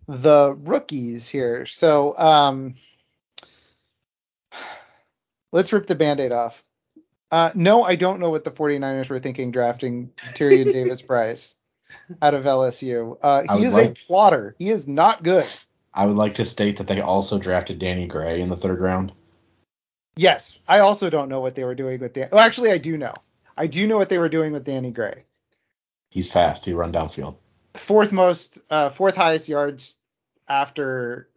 [0.10, 1.66] the rookies here.
[1.66, 2.76] So, um,
[5.54, 6.62] let's rip the band-aid off.
[7.32, 11.56] Uh, no, I don't know what the 49ers were thinking drafting Tyrion Davis Price
[12.22, 13.18] out of LSU.
[13.22, 14.56] Uh, he is like- a plotter.
[14.60, 15.46] He is not good.
[15.94, 19.12] I would like to state that they also drafted Danny Gray in the third round.
[20.16, 22.30] Yes, I also don't know what they were doing with Dan.
[22.32, 23.14] Well, actually, I do know.
[23.56, 25.24] I do know what they were doing with Danny Gray.
[26.10, 26.66] He's fast.
[26.66, 27.36] He run downfield.
[27.76, 29.98] Fourth most, uh, fourth highest yards
[30.48, 31.28] after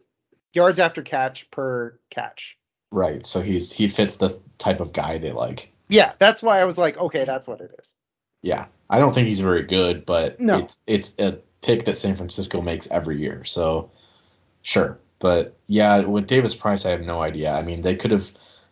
[0.53, 2.57] yards after catch per catch.
[2.91, 3.25] Right.
[3.25, 5.71] So he's he fits the type of guy they like.
[5.89, 7.95] Yeah, that's why I was like, okay, that's what it is.
[8.41, 8.65] Yeah.
[8.89, 10.59] I don't think he's very good, but No.
[10.59, 13.43] it's it's a pick that San Francisco makes every year.
[13.45, 13.91] So
[14.61, 14.99] sure.
[15.19, 17.51] But yeah, with Davis Price, I have no idea.
[17.51, 18.29] I mean, they could have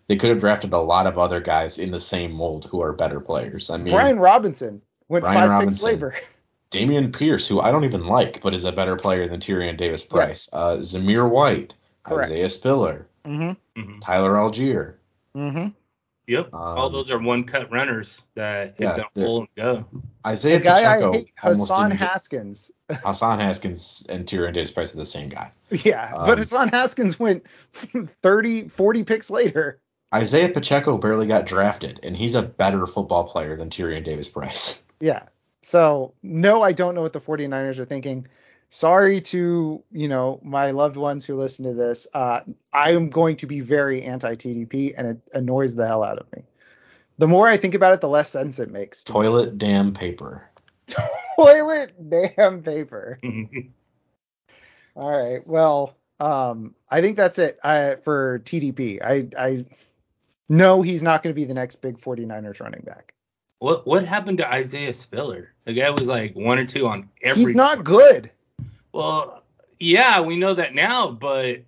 [0.08, 2.94] they could have drafted a lot of other guys in the same mold who are
[2.94, 3.70] better players.
[3.70, 5.72] I mean, Brian Robinson went Brian five Robinson.
[5.78, 6.16] picks later.
[6.72, 10.04] Dameon Pierce, who I don't even like, but is a better player than Tyrion Davis
[10.04, 10.50] Price.
[10.52, 12.32] Uh, Zamir White, Correct.
[12.32, 13.80] Isaiah Spiller, Mm-hmm.
[13.82, 14.02] Mhm.
[14.02, 14.96] Tyler Allgeier.
[15.36, 15.68] Mm-hmm.
[16.28, 16.50] Yep.
[16.54, 19.86] All Um, those are one cut runners that yeah, hit the they're- hole and go.
[20.26, 22.72] Isaiah The guy I Pacheco hate, almost Hassan didn't get- Haskins.
[22.92, 25.52] Hassan Haskins and Tyrion Davis Price are the same guy.
[25.70, 27.46] Yeah, but Um, Hassan Haskins went
[28.22, 29.80] 30, 40 picks later.
[30.14, 34.82] Isaiah Pacheco barely got drafted, and he's a better football player than Tyrion Davis Price.
[35.00, 35.24] Yeah.
[35.62, 38.28] So, no, I don't know what the 49ers are thinking.
[38.76, 42.08] Sorry to, you know, my loved ones who listen to this.
[42.14, 42.42] Uh,
[42.74, 46.30] I am going to be very anti TDP, and it annoys the hell out of
[46.36, 46.44] me.
[47.18, 49.06] The more I think about it, the less sense it makes.
[49.06, 50.50] Toilet damn paper.
[51.38, 53.18] Toilet damn paper.
[54.98, 55.48] All right.
[55.48, 59.02] Well, um, I think that's it uh, for TDP.
[59.02, 59.66] I, I
[60.50, 63.14] know he's not going to be the next big 49ers running back.
[63.60, 65.54] what what happened to Isaiah Spiller?
[65.64, 67.46] The guy was like one or two on every.
[67.46, 68.32] He's not good.
[68.96, 69.44] Well,
[69.78, 71.64] yeah, we know that now, but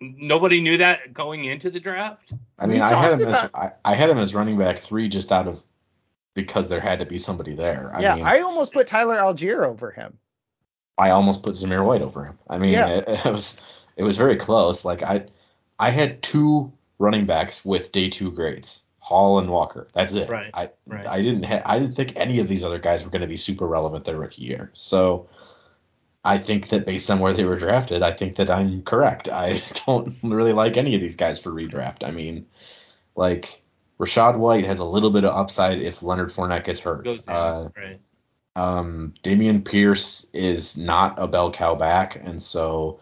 [0.00, 2.32] nobody knew that going into the draft.
[2.56, 5.08] I mean, I had talked him as I, I had him as running back three
[5.08, 5.60] just out of
[6.34, 7.90] because there had to be somebody there.
[7.92, 10.16] I yeah, mean, I almost put Tyler Allgeier over him.
[10.96, 12.38] I almost put Zamir White over him.
[12.48, 12.88] I mean, Yeah.
[12.90, 13.60] it, it was
[13.96, 14.84] it was very close.
[14.84, 15.26] Like I
[15.80, 19.88] I had two running backs with day two grades, Hall and Walker.
[19.94, 20.30] That's it.
[20.30, 21.08] Right, I right.
[21.08, 23.36] I didn't ha- I didn't think any of these other guys were going to be
[23.36, 24.70] super relevant their rookie year.
[24.74, 25.28] So
[26.26, 29.28] I think that based on where they were drafted, I think that I'm correct.
[29.28, 32.02] I don't really like any of these guys for redraft.
[32.04, 32.46] I mean,
[33.14, 33.62] like
[34.00, 37.04] Rachaad White has a little bit of upside if Leonard Fournette gets hurt.
[37.04, 38.00] Goes down, Uh, right?
[38.56, 43.00] um, Dameon Pierce is not a bell cow back, and so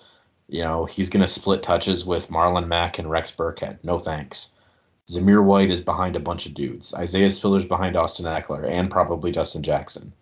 [0.48, 3.78] you know he's going to split touches with Marlon Mack and Rex Burkhead.
[3.82, 4.50] No thanks.
[5.10, 6.94] Zamir White is behind a bunch of dudes.
[6.94, 10.12] Isaiah Spiller's behind Austin Ekeler and probably Justin Jackson.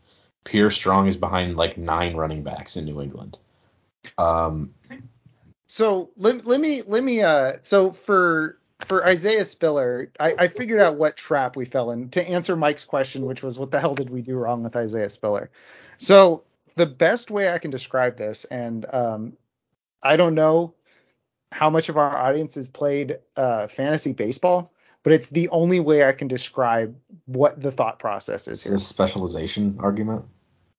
[0.44, 3.38] Pierre Strong is behind like nine running backs in New England.
[4.18, 4.74] Um,
[5.66, 10.80] So let, let me let me uh so for for Isaiah Spiller, I, I figured
[10.80, 13.94] out what trap we fell in to answer Mike's question, which was what the hell
[13.94, 15.50] did we do wrong with Isaiah Spiller?
[15.98, 16.44] So
[16.76, 19.32] the best way I can describe this, and um,
[20.02, 20.74] I don't know
[21.52, 24.71] how much of our audience has played uh, fantasy baseball,
[25.02, 26.96] but it's the only way I can describe
[27.26, 28.72] what the thought process is is here.
[28.72, 30.24] this specialization argument?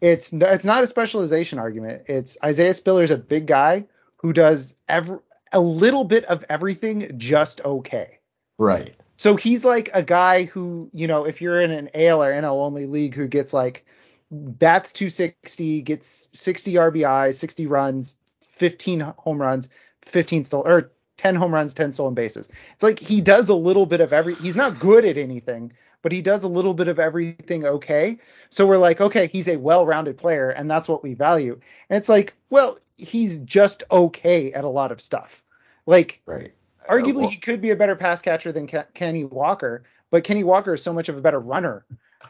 [0.02, 2.04] It's it's not a specialization argument.
[2.08, 3.86] It's Isaiah Spiller's a big guy
[4.18, 5.20] who does every,
[5.52, 8.20] a little bit of everything just okay.
[8.58, 8.96] Right.
[9.18, 12.66] So he's like a guy who, you know, if you're in an AL or NL
[12.66, 13.86] only league who gets like
[14.32, 18.16] bats 260, gets 60 RBIs, 60 runs,
[18.56, 19.70] 15 home runs,
[20.06, 20.92] 15 stole or
[21.24, 22.50] 10 home runs, 10 stolen bases.
[22.74, 25.72] It's like he does a little bit of every he's not good at anything,
[26.02, 28.18] but he does a little bit of everything okay.
[28.50, 31.58] So we're like, okay, he's a well-rounded player and that's what we value.
[31.90, 35.42] And it's like, well, he's just okay at a lot of stuff.
[35.86, 36.54] Like Right.
[36.90, 40.26] arguably Uh, well- he could be a better pass catcher than Ke- Kenny Walker, but
[40.26, 41.86] Kenny Walker is so much of a better runner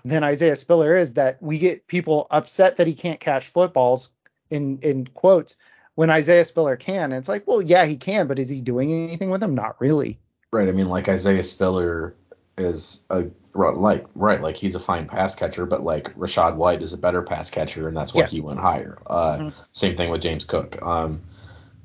[0.05, 4.09] than Isaiah Spiller is that we get people upset that he can't catch footballs
[4.51, 5.57] in in quotes
[5.95, 7.11] when Isaiah Spiller can.
[7.11, 9.55] It's like, well, yeah, he can, but is he doing anything with them?
[9.55, 10.19] Not really.
[10.51, 10.67] Right.
[10.67, 12.15] I mean, like Isaiah Spiller
[12.57, 13.25] is a
[13.55, 17.21] like right, like he's a fine pass catcher, but like Rachaad White is a better
[17.21, 18.31] pass catcher, and that's why Yes.
[18.31, 18.97] he went higher.
[19.07, 19.53] Uh, Mhm.
[19.73, 20.79] Same thing with James Cook.
[20.81, 21.21] Um,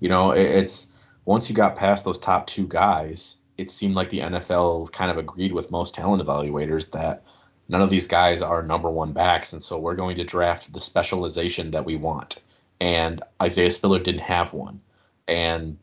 [0.01, 0.89] you know, it, it's
[1.27, 5.19] once you got past those top two guys, it seemed like the NFL kind of
[5.19, 7.23] agreed with most talent evaluators that
[7.69, 10.81] none of these guys are number one backs, and so we're going to draft the
[10.81, 12.39] specialization that we want.
[12.81, 14.81] And Isaiah Spiller didn't have one,
[15.27, 15.79] and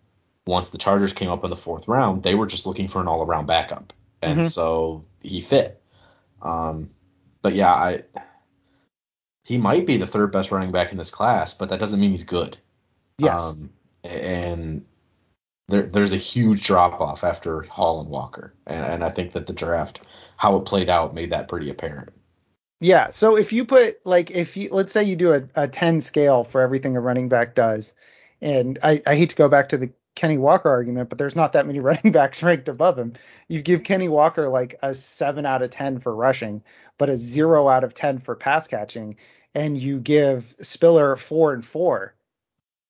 [0.48, 3.08] once the Chargers came up in the fourth round, they were just looking for an
[3.08, 4.52] all-around backup, and Mhm.
[4.52, 5.82] so he fit.
[6.42, 6.90] Um,
[7.42, 8.04] but yeah, I
[9.44, 12.12] he might be the third best running back in this class, but that doesn't mean
[12.12, 12.58] he's good.
[13.20, 13.52] Yes.
[13.52, 13.70] Um,
[14.04, 14.86] and
[15.68, 19.46] there, there's a huge drop off after Hall and Walker, and, and I think that
[19.48, 20.02] the draft,
[20.38, 22.12] how it played out, made that pretty apparent.
[22.80, 23.10] Yeah.
[23.10, 26.44] So if you put like if you let's say you do a, a 10 scale
[26.44, 27.94] for everything a running back does,
[28.42, 31.54] and I, I hate to go back to the Kenny Walker argument, but there's not
[31.54, 33.14] that many running backs ranked above him.
[33.48, 36.64] You give Kenny Walker like a seven out of ten for rushing,
[36.98, 39.18] but a zero out of ten for pass catching,
[39.54, 42.14] and you give Spiller four and four.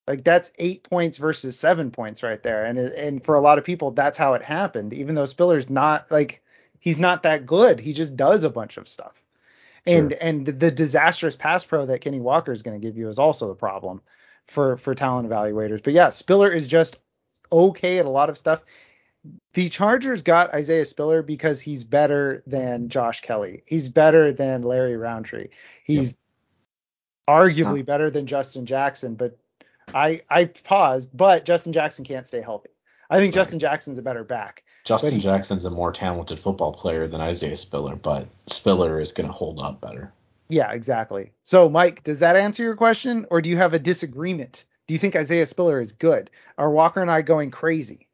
[0.08, 3.64] Like that's eight points versus seven points right there, and and for a lot of
[3.64, 4.92] people that's how it happened.
[4.94, 6.42] Even though Spiller's not like
[6.80, 9.22] he's not that good, he just does a bunch of stuff
[9.86, 10.18] and Sure.
[10.20, 13.48] and the disastrous pass pro that Kenny Walker is going to give you is also
[13.48, 14.00] the problem
[14.48, 15.82] for for talent evaluators.
[15.82, 16.96] But yeah, Spiller is just
[17.52, 18.62] okay at a lot of stuff.
[19.54, 23.62] The Chargers got Isaiah Spiller because he's better than Josh Kelley.
[23.66, 25.48] He's better than Larry Rountree.
[25.84, 26.16] He's
[27.28, 29.36] arguably better than Justin Jackson, but
[29.92, 32.70] I I paused, but Justin Jackson can't stay healthy.
[33.10, 34.64] I think Justin Jackson's a better back.
[34.86, 39.26] Justin he- Jackson's a more talented football player than Isaiah Spiller, but Spiller is going
[39.26, 40.12] to hold up better.
[40.48, 41.32] Yeah, exactly.
[41.42, 44.64] So, Mike, does that answer your question, or do you have a disagreement?
[44.86, 46.30] Do you think Isaiah Spiller is good?
[46.56, 48.06] Are Walker and I going crazy?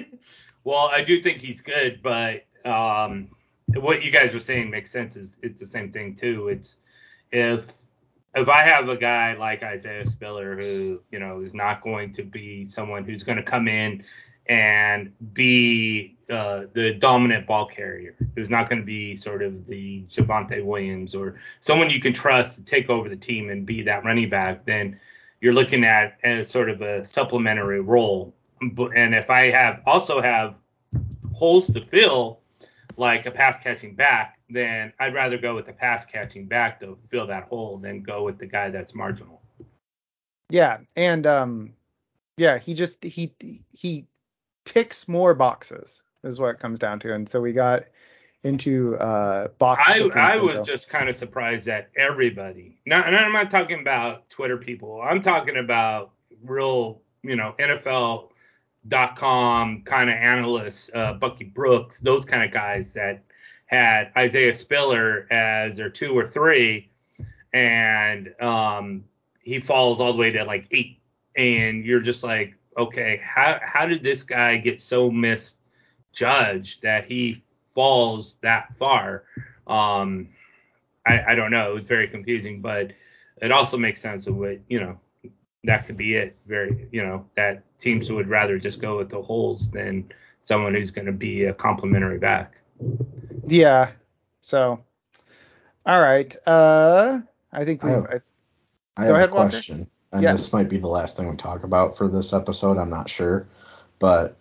[0.64, 3.30] well, I do think he's good, but um,
[3.74, 5.16] what you guys were saying makes sense.
[5.16, 6.48] Is it's the same thing too.
[6.48, 6.76] It's
[7.32, 7.72] if
[8.34, 12.22] if I have a guy like Isaiah Spiller who you know is not going to
[12.22, 14.04] be someone who's going to come in
[14.50, 20.02] and be uh, the dominant ball carrier, who's not going to be sort of the
[20.10, 24.04] Javonte Williams or someone you can trust to take over the team and be that
[24.04, 24.98] running back, then
[25.40, 28.34] you're looking at as sort of a supplementary role.
[28.60, 30.56] And if I have also have
[31.32, 32.40] holes to fill,
[32.96, 36.98] like a pass catching back, then I'd rather go with the pass catching back to
[37.08, 39.40] fill that hole than go with the guy that's marginal.
[40.50, 41.72] Yeah, and um,
[42.36, 43.32] yeah, he just he
[43.72, 44.06] he
[44.64, 47.84] ticks more boxes is what it comes down to, and so we got
[48.42, 49.82] into uh box.
[49.86, 54.30] I, I was just kind of surprised that everybody, not, and I'm not talking about
[54.30, 58.32] Twitter people, I'm talking about real, you know, NFL.com
[59.82, 63.22] kind of analysts, uh, Bucky Brooks, those kind of guys that
[63.66, 66.90] had Isaiah Spiller as their two or three,
[67.52, 69.04] and um,
[69.40, 70.98] he falls all the way to like eight,
[71.36, 77.42] and you're just like, okay, how how did this guy get so misjudged that he
[77.70, 79.24] falls that far?
[79.66, 80.28] Um,
[81.06, 81.70] I, I don't know.
[81.72, 82.92] It was very confusing, but
[83.40, 84.98] it also makes sense of what you know.
[85.64, 86.38] That could be it.
[86.46, 90.10] Very, you know, that teams would rather just go with the holes than
[90.40, 92.62] someone who's going to be a complimentary back.
[93.46, 93.90] Yeah.
[94.40, 94.82] So,
[95.84, 96.34] all right.
[96.46, 97.20] Uh,
[97.52, 97.90] I think we.
[97.90, 99.86] I have- I, I Go have ahead, a Walker.
[100.10, 100.40] Question, and Yes.
[100.46, 102.78] this might be the last thing we talk about for this episode.
[102.78, 103.46] I'm not sure,
[103.98, 104.36] but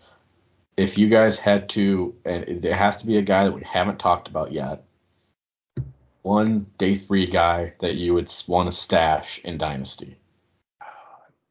[0.78, 3.63] if you guys had to, and it it has to be a guy that we
[3.63, 4.84] haven't talked about yet,
[6.22, 10.17] one day three guy that you would want to stash in Dynasty.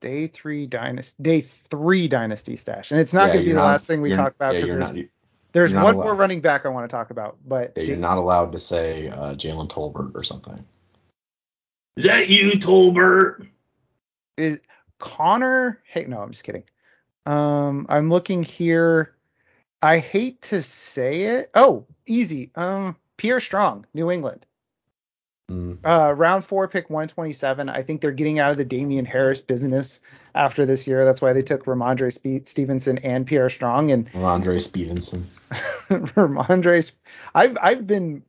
[0.00, 1.20] day three dynasty.
[1.22, 4.00] Day three dynasty stash, and it's not Yeah, going to be the not- last thing
[4.00, 5.04] we talk about because you're there's, not,
[5.52, 6.04] there's one allowed.
[6.04, 9.08] more running back I want to talk about, but yeah, you're not allowed to say
[9.08, 10.64] uh, Jalen Tolbert or something.
[11.96, 13.48] Is that you, Tolbert?
[14.38, 14.58] Is
[14.98, 15.80] Conner.
[15.84, 16.64] Hey, no, I'm just kidding.
[17.26, 19.14] Um, I'm looking here.
[19.82, 21.50] I hate to say it.
[21.54, 22.50] Oh, easy.
[22.54, 24.44] Um, Pierre Strong, New England.
[25.50, 27.68] Mm, Uh, round four, pick 127.
[27.68, 30.02] I think they're getting out of the Damien Harris business
[30.34, 31.04] after this year.
[31.04, 33.90] That's why they took Rhamondre Spe- Stevenson and Pierre Strong.
[33.92, 35.28] And Rhamondre Stevenson.
[35.88, 36.92] Rhamondre,
[37.34, 38.22] I've I've been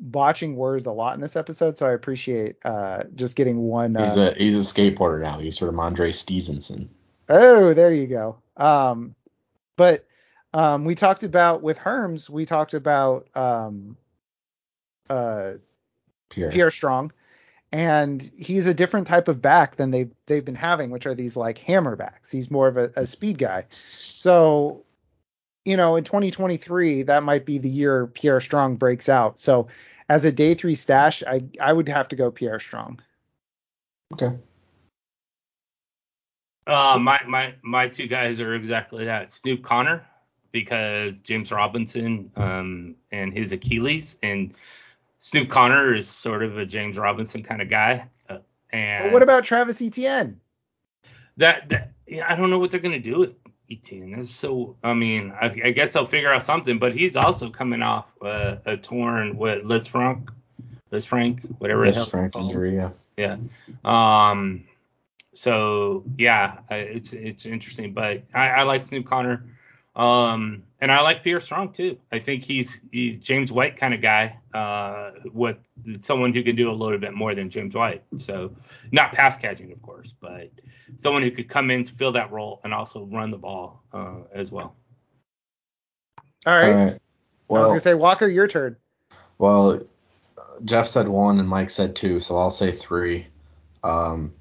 [0.00, 3.94] watching words a lot in this episode, so I appreciate uh just getting one.
[3.94, 5.38] He's Uh, a he's a skateboarder now.
[5.38, 6.88] He's sort of Andre Stevenson.
[7.28, 8.38] oh, there you go.
[8.56, 9.14] Um,
[9.76, 10.04] but
[10.54, 13.96] um, we talked about with Herms, we talked about um,
[15.10, 15.52] uh,
[16.30, 16.50] Pierre.
[16.50, 17.12] Pierre Strong,
[17.70, 21.36] and he's a different type of back than they've they've been having, which are these
[21.36, 22.30] like hammer backs.
[22.30, 23.66] He's more of a, a speed guy.
[23.92, 24.84] So,
[25.68, 29.38] you know, in 2023, that might be the year Pierre Strong breaks out.
[29.38, 29.68] So,
[30.08, 33.00] as a day three stash, I I would have to go Pierre Strong.
[34.14, 34.34] Okay.
[36.66, 39.30] Uh, my my my two guys are exactly that.
[39.30, 40.06] Snoop Conner
[40.52, 44.54] because James Robinson um and his Achilles and
[45.18, 48.08] Snoop Conner is sort of a James Robinson kind of guy.
[48.30, 48.38] Uh,
[48.70, 50.40] and But what about Travis Etienne?
[51.36, 51.68] that?
[51.68, 53.37] that yeah, I don't know what they're gonna do with
[53.70, 54.12] Etienne.
[54.12, 54.76] That's so.
[54.82, 56.78] I mean, I, I guess they'll figure out something.
[56.78, 60.28] But he's also coming off uh, a torn with Lisfranc,
[60.90, 61.84] Liz Frank, whatever.
[61.84, 62.90] hell Frank injury, yeah.
[63.16, 63.36] Yeah.
[63.84, 64.64] Um.
[65.34, 69.44] So yeah, it's it's interesting, but I, I like Snoop Conner.
[69.94, 71.98] Um, and I like Pierre Strong too.
[72.12, 74.36] I think he's he's James White kind of guy.
[74.54, 75.58] Uh, what
[76.00, 78.02] someone who can do a little bit more than James White.
[78.16, 78.54] So
[78.92, 80.50] not pass catching, of course, but
[80.96, 84.20] someone who could come in to fill that role and also run the ball uh,
[84.32, 84.76] as well.
[86.46, 86.72] All right.
[86.72, 87.00] All right.
[87.50, 88.76] I was gonna say Walker, your turn.
[89.38, 89.80] well,
[90.64, 93.26] Jeff said one and Mike said two, so I'll say three.
[93.82, 94.32] Um,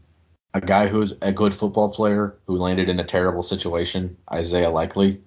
[0.54, 5.22] a guy who's a good football player who landed in a terrible situation, Isaiah Likely.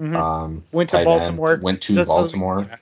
[0.00, 0.16] Mhm.
[0.16, 1.58] Um, Went to tight end, Baltimore.
[1.62, 2.66] Went to just so- Baltimore.
[2.68, 2.76] yeah.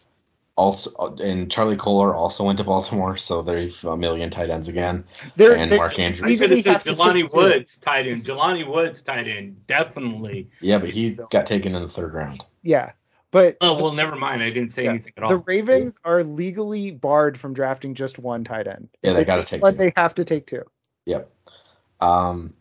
[0.57, 5.05] Also, and Charlie Kolar also went to Baltimore, so there's a million tight ends again.
[5.37, 6.27] There- and there- Mark Andrews.
[6.27, 7.35] I Even could we have said have to Jelani take.
[7.35, 8.25] Woods tight end.
[8.25, 10.49] Jelani Woods tight end, definitely.
[10.63, 12.41] Yeah, but he So- got taken in the third round.
[12.63, 12.93] Yeah,
[13.33, 14.43] but Oh well, never mind.
[14.43, 14.91] I didn't say Yeah.
[14.91, 15.29] anything at all.
[15.29, 18.89] the Ravens are legally barred from drafting just one tight end.
[19.03, 19.79] Yeah, If they gotta take one, two.
[19.79, 20.63] They have to take two.
[21.05, 21.31] Yep.
[22.01, 22.55] Um,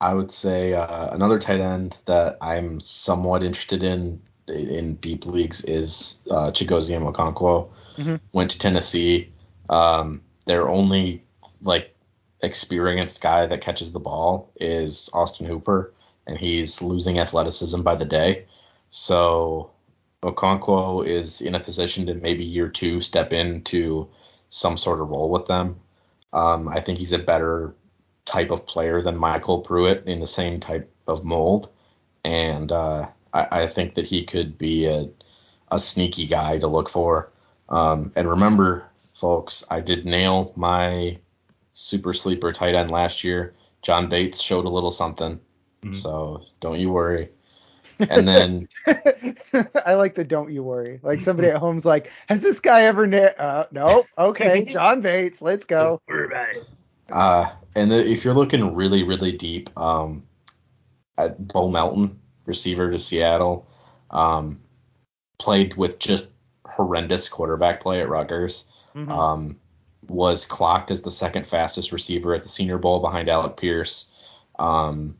[0.00, 5.62] I would say uh, another tight end that I'm somewhat interested in in deep leagues
[5.64, 7.68] is uh, Chigoziem Okonkwo.
[7.98, 8.16] Mm-hmm.
[8.32, 9.32] Went to Tennessee.
[9.68, 11.24] Um, their only
[11.60, 11.94] like
[12.42, 15.92] experienced guy that catches the ball is Austin Hooper,
[16.26, 18.46] and he's losing athleticism by the day.
[18.90, 19.70] So
[20.22, 24.08] Okonkwo is in a position to maybe year two step into
[24.48, 25.80] some sort of role with them.
[26.32, 27.74] Um, I think he's a better
[28.28, 31.70] type of player than Michael Pruitt in the same type of mold,
[32.24, 35.08] and uh, I, I, think that he could be a,
[35.70, 37.30] a sneaky guy to look for.
[37.70, 41.18] Um, and remember, folks, I did nail my
[41.72, 43.54] super sleeper tight end last year.
[43.80, 45.40] John Bates showed a little something,
[45.82, 45.92] mm-hmm.
[45.92, 47.30] so don't you worry.
[47.98, 48.68] And then
[49.86, 53.06] I like the "don't you worry." Like somebody at home's like, "Has this guy ever?"
[53.06, 53.34] Na-?
[53.38, 54.04] Uh, no.
[54.18, 56.00] Okay, John Bates, let's go.
[56.06, 56.68] Don't worry about it.
[57.10, 60.24] Uh, and the, if you're looking really, really deep, um,
[61.16, 63.66] at Bo Melton, receiver to Seattle,
[64.10, 64.60] um,
[65.38, 66.30] played with just
[66.64, 68.64] horrendous quarterback play at Rutgers.
[68.94, 69.10] Mm-hmm.
[69.10, 69.60] Um,
[70.08, 74.06] was clocked as the second fastest receiver at the Senior Bowl behind Alec Pierce.
[74.58, 75.16] Um,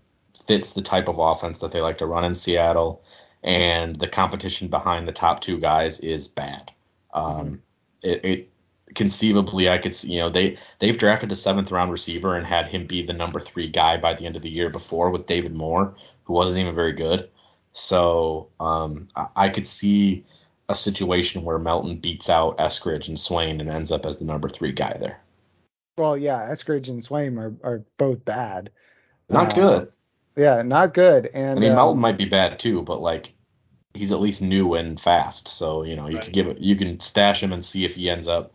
[0.46, 3.02] fits the type of offense that they like to run in Seattle,
[3.42, 6.72] and the competition behind the top two guys is bad.
[7.12, 7.54] Um, mm-hmm.
[8.02, 8.48] it, it
[8.94, 12.68] conceivably I could see, you know, they they've drafted a seventh round receiver and had
[12.68, 15.54] him be the number three guy by the end of the year before with David
[15.54, 17.30] Moore, who wasn't even very good.
[17.72, 20.24] So um, I, I could see
[20.68, 24.48] a situation where Melton beats out Eskridge and Swain and ends up as the number
[24.48, 25.20] three guy there.
[25.96, 28.70] Well, yeah, Eskridge and Swain are, are both bad.
[29.28, 29.92] Not uh, good.
[30.36, 31.30] Yeah, not good.
[31.34, 33.32] And I mean, um, Melton might be bad too, but like
[33.94, 35.48] he's at least new and fast.
[35.48, 36.24] So you know, you right.
[36.24, 38.52] can give it, you can stash him and see if he ends up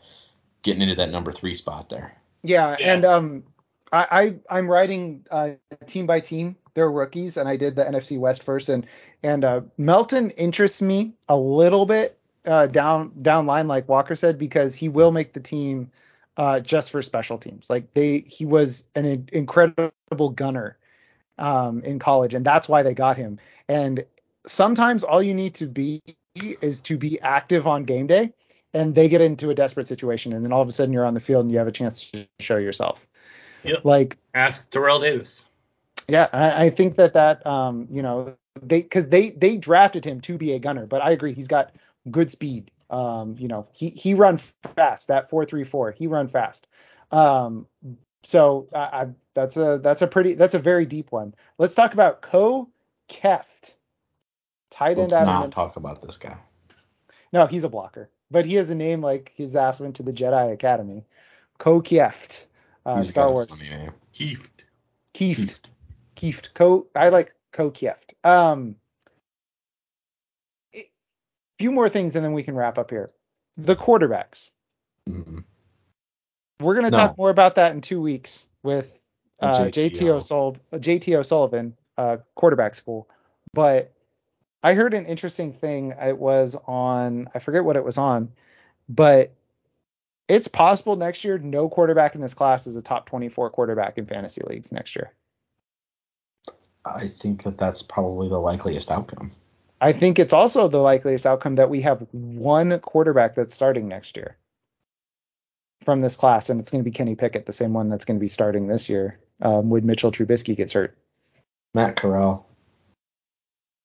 [0.63, 2.15] getting into that number three spot there.
[2.43, 2.93] Yeah, yeah.
[2.93, 3.43] and um,
[3.91, 5.51] I, I am writing uh,
[5.85, 6.55] team by team.
[6.73, 8.87] They're rookies, and I did the NFC West first, and
[9.21, 14.37] and uh, Melton interests me a little bit uh, down down line, like Walker said,
[14.37, 15.91] because he will make the team
[16.37, 17.69] uh, just for special teams.
[17.69, 20.77] Like they, he was an incredible gunner
[21.37, 23.39] um, in college, and that's why they got him.
[23.67, 24.03] And
[24.45, 26.01] sometimes all you need to be
[26.35, 28.33] is to be active on game day
[28.73, 31.13] and they get into a desperate situation, and then all of a sudden you're on
[31.13, 33.05] the field and you have a chance to show yourself.
[33.63, 33.85] Yep.
[33.85, 35.45] Like ask Terrell Davis.
[36.07, 40.21] Yeah, I, I think that that um, you know, they because they they drafted him
[40.21, 41.73] to be a gunner, but I agree he's got
[42.09, 42.71] good speed.
[42.89, 44.39] Um, you know, he he run
[44.75, 45.07] fast.
[45.07, 46.67] That four three four, he run fast.
[47.11, 47.67] Um,
[48.23, 51.33] so I, I that's a that's a pretty that's a very deep one.
[51.57, 52.69] Let's talk about Ko
[53.09, 53.75] Kieft,
[54.71, 55.11] tight end.
[55.11, 56.37] Let's not talk about this guy.
[57.31, 60.11] No, he's a blocker but he has a name like his ass went to the
[60.11, 61.05] Jedi Academy.
[61.59, 62.47] Ko Kieft,
[62.83, 63.61] uh, Star Wars.
[64.11, 64.49] Kieft.
[65.13, 65.59] Kieft.
[66.15, 66.53] Kieft.
[66.55, 66.87] Ko.
[66.95, 68.15] I like Ko Kieft.
[68.23, 68.75] Um,
[70.75, 70.83] a
[71.59, 73.11] few more things and then we can wrap up here.
[73.55, 74.49] The quarterbacks.
[75.07, 75.39] Mm-hmm.
[76.59, 76.97] We're gonna no.
[76.97, 78.97] talk more about that in two weeks with
[79.41, 83.07] uh, JT, O'Sul- JT O'Sullivan, uh, quarterback school.
[83.53, 83.93] But
[84.63, 85.93] I heard an interesting thing.
[86.01, 88.31] It was on, I forget what it was on,
[88.87, 89.33] but
[90.29, 94.05] it's possible next year no quarterback in this class is a top 24 quarterback in
[94.05, 95.11] fantasy leagues next year.
[96.85, 99.31] I think that that's probably the likeliest outcome.
[99.79, 104.15] I think it's also the likeliest outcome that we have one quarterback that's starting next
[104.15, 104.37] year
[105.83, 108.17] from this class, and it's going to be Kenny Pickett, the same one that's going
[108.17, 110.97] to be starting this year um, when Mitchell Trubisky gets hurt.
[111.73, 112.47] Matt Corral.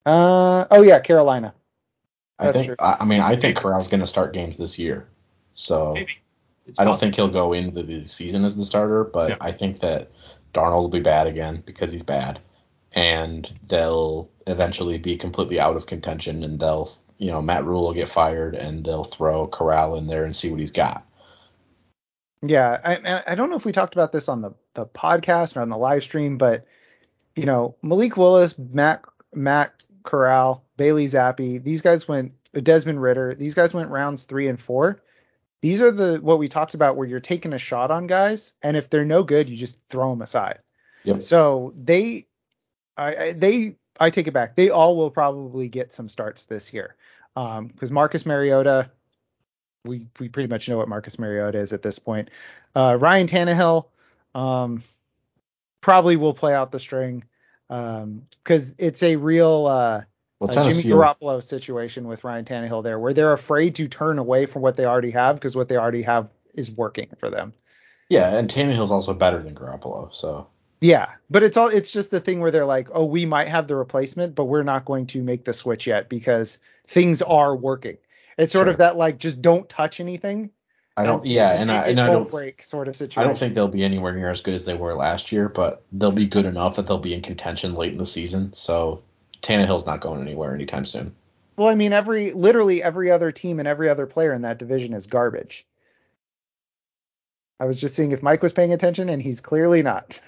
[0.09, 1.53] Uh oh yeah, Carolina.
[2.39, 2.75] That's I think.
[2.79, 5.07] I, I mean, I think Corral's going to start games this year,
[5.53, 5.95] so
[6.79, 9.03] I don't think he'll go into the season as the starter.
[9.03, 9.37] But yeah.
[9.39, 10.09] I think that
[10.53, 12.39] Darnold will be bad again because he's bad,
[12.93, 17.93] and they'll eventually be completely out of contention, and they'll, you know, Matt Rhule will
[17.93, 21.05] get fired, and they'll throw Corral in there and see what he's got.
[22.41, 25.61] Yeah, I, I don't know if we talked about this on the, the podcast or
[25.61, 26.65] on the live stream, but
[27.35, 29.03] you know, Malik Willis, Matt
[29.33, 31.63] Matt Corral, Bailey Zappe.
[31.63, 33.35] These guys went Desmond Ridder.
[33.35, 35.01] These guys went rounds three and four.
[35.61, 38.77] These are the what we talked about where you're taking a shot on guys, and
[38.77, 40.59] if they're no good, you just throw them aside.
[41.03, 41.21] Yep.
[41.21, 42.27] So they,
[42.97, 44.55] I, I they I take it back.
[44.55, 46.95] They all will probably get some starts this year,
[47.35, 48.89] because um, Marcus Mariota,
[49.83, 52.29] we we pretty much know what Marcus Mariota is at this point.
[52.73, 53.87] Uh, Ryan Tannehill,
[54.33, 54.83] um,
[55.81, 57.25] probably will play out the string
[57.69, 60.01] because um, it's a real uh,
[60.39, 64.61] well, Jimmy Garoppolo situation with Ryan Tannehill there, where they're afraid to turn away from
[64.61, 67.53] what they already have because what they already have is working for them.
[68.09, 70.47] Yeah, and Tannehill's also better than Garoppolo, so.
[70.81, 73.67] Yeah, but it's all it's just the thing where they're like, oh, we might have
[73.67, 77.97] the replacement, but we're not going to make the switch yet because things are working.
[78.37, 78.71] It's sort Sure.
[78.71, 80.51] of that like just don't touch anything.
[80.99, 81.25] I don't.
[81.25, 82.29] Yeah, and I and I don't.
[82.29, 83.21] break sort of situation.
[83.21, 85.83] I don't think they'll be anywhere near as good as they were last year, but
[85.93, 88.51] they'll be good enough that they'll be in contention late in the season.
[88.51, 89.01] So
[89.41, 91.15] Tannehill's not going anywhere anytime soon.
[91.55, 94.93] Well, I mean, every literally every other team and every other player in that division
[94.93, 95.65] is garbage.
[97.61, 100.19] I was just seeing if Mike was paying attention, and he's clearly not.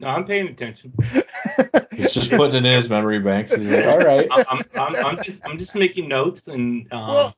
[0.00, 0.92] No, I'm paying attention.
[1.92, 3.52] He's just putting it in his memory banks.
[3.52, 4.28] He's like, all right.
[4.30, 7.36] I'm, I'm, I'm, I'm just I'm just making notes and um, Well,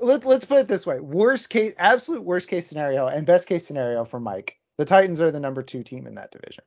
[0.00, 3.66] Let, let's put it this way: worst case, absolute worst case scenario, and best case
[3.66, 4.58] scenario for Mike.
[4.78, 6.64] The Titans are the number two team in that division.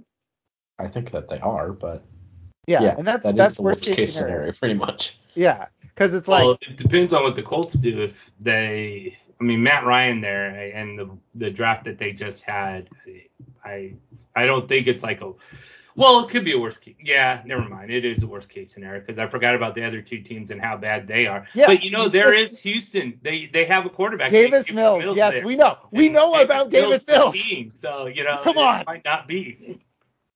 [0.79, 2.03] I think that they are, but
[2.67, 5.19] Yeah, yeah, and that's that is that's the worst, worst case scenario, pretty much.
[5.35, 8.01] Yeah, because it's like well, it depends on what the Colts do.
[8.01, 12.89] If they, I mean, Matt Ryan there and the the draft that they just had,
[13.63, 13.93] I
[14.35, 15.33] I don't think it's like a.
[15.99, 16.95] Well, it could be a worst case.
[17.03, 17.91] Yeah, never mind.
[17.91, 20.61] It is a worst case scenario because I forgot about the other two teams and
[20.61, 21.45] how bad they are.
[21.53, 21.67] Yeah.
[21.67, 23.19] But you know, there is Houston.
[23.21, 24.31] They they have a quarterback.
[24.31, 25.17] Davis named Mills.
[25.17, 25.45] yes, there.
[25.45, 25.77] we know.
[25.91, 27.35] We And know about Davis Mills.
[27.35, 28.83] Team, so you know, Come it on.
[28.87, 29.81] might not be.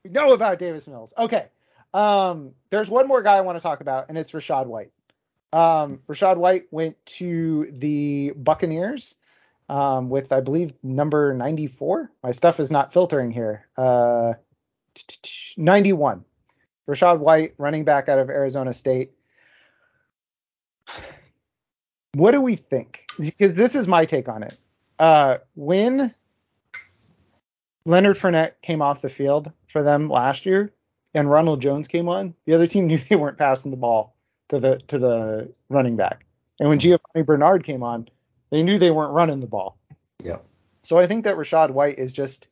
[0.04, 1.14] We know about Davis Mills.
[1.18, 1.48] Okay.
[1.94, 4.92] Um, there's one more guy I want to talk about, and it's Rachaad White.
[5.54, 9.16] Um, Rachaad White went to the Buccaneers
[9.70, 12.12] um, with, I believe, number 94.
[12.22, 13.68] My stuff is not filtering here.
[13.78, 14.34] Uh,
[15.58, 16.24] 91.
[16.88, 19.12] Rachaad White, running back out of Arizona State.
[22.14, 23.06] What do we think?
[23.18, 24.58] Because this is my take on it.
[25.00, 26.14] Uh, when
[27.86, 30.72] Leonard Fournette came off the field for them last year,
[31.14, 32.34] and Ronald Jones came on.
[32.46, 34.16] The other team knew they weren't passing the ball
[34.50, 36.26] to the to the running back.
[36.60, 38.08] And when Giovani Bernard came on,
[38.52, 39.78] they knew they weren't running the ball.
[40.24, 40.46] Yep.
[40.84, 42.50] So I think that Rachaad White is just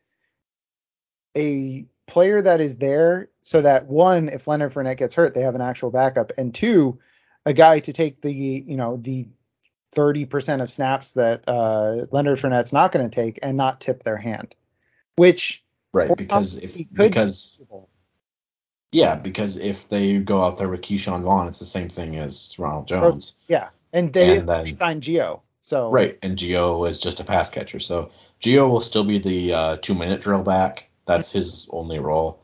[1.38, 5.56] a player that is there so that one, if Leonard Fournette gets hurt, they have
[5.56, 7.00] an actual backup, and two,
[7.46, 9.28] a guy to take the you know the
[9.96, 14.18] 30% of snaps that uh, Leonard Fournette's not going to take and not tip their
[14.18, 14.56] hand,
[15.18, 17.90] which Right, because if be because usable.
[18.94, 22.56] yeah, because if they go out there with Ke'Shawn Vaughn, it's the same thing as
[22.58, 23.34] Ronald Jones.
[23.50, 27.50] yeah, and they And then- signed Gio, so Right, and Gio is just a pass
[27.50, 27.80] catcher.
[27.82, 30.88] So Gio will still be the uh, two minute drill back.
[31.06, 32.40] That's his only role.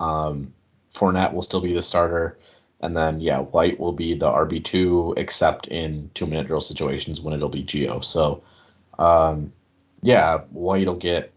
[0.00, 0.52] Um,
[0.92, 2.38] Fournette will still be the starter,
[2.80, 7.20] and then yeah, White will be the RB two, except in two minute drill situations
[7.20, 8.04] when it'll be Gio.
[8.04, 8.42] So
[8.98, 9.52] um,
[10.02, 11.32] yeah, White will get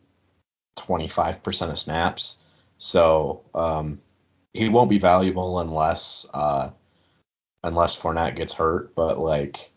[0.78, 2.38] 25% of snaps.
[2.78, 4.00] So um,
[4.54, 6.72] he won't be valuable unless uh,
[7.64, 8.94] unless Fournette gets hurt.
[8.96, 9.72] But like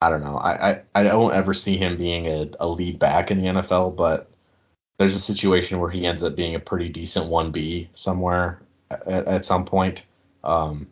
[0.00, 0.36] I don't know.
[0.36, 3.96] I, I, I don't ever see him being a, a lead back in the NFL,
[3.96, 4.30] but
[4.98, 9.44] there's a situation where he ends up being a pretty decent 1B somewhere at, at
[9.44, 10.04] some point.
[10.42, 10.88] Um,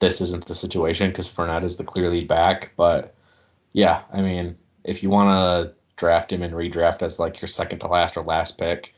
[0.00, 3.14] this isn't the situation because Fournette is the clear lead back, but
[3.72, 7.78] yeah, I mean, if you want to draft him and redraft as like your second
[7.80, 8.94] to last or last pick,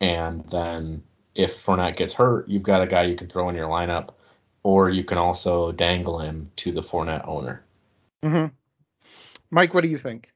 [0.00, 1.02] and then
[1.34, 4.10] if Fournette gets hurt, you've got a guy you can throw in your lineup,
[4.62, 7.62] or you can also dangle him to the Fournette owner.
[8.24, 8.46] hmm
[9.50, 10.32] Mike, what do you think?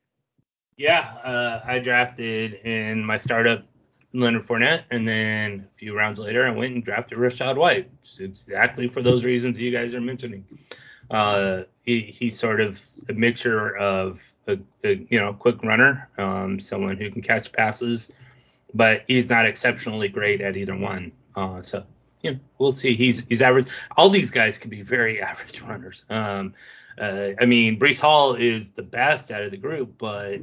[0.76, 3.64] Yeah, uh, I drafted in my startup
[4.12, 7.90] Leonard Fournette, and then a few rounds later, I went and drafted Rachaad White.
[7.98, 10.44] It's exactly for those reasons you guys are mentioning.
[11.10, 16.58] Uh, he, he's sort of a mixture of a, a you know quick runner, um,
[16.60, 18.10] someone who can catch passes,
[18.72, 21.12] but he's not exceptionally great at either one.
[21.36, 21.84] Uh, so
[22.22, 22.94] you know, we'll see.
[22.94, 23.68] He's he's average.
[23.96, 26.04] All these guys can be very average runners.
[26.08, 26.54] Um,
[26.98, 30.40] uh, I mean, Breece Hall is the best out of the group, but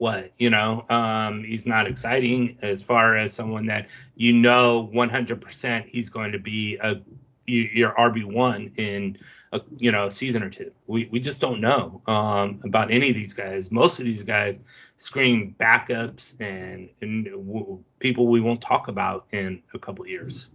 [0.00, 3.86] what you know um he's not exciting as far as someone that
[4.16, 7.02] you know 100% he's going to be a
[7.46, 9.18] your RB1 in
[9.52, 10.70] a you know a season or two.
[10.86, 13.70] We we just don't know um about any of these guys.
[13.70, 14.58] Most of these guys
[14.96, 20.48] scream backups and and w- people we won't talk about in a couple years.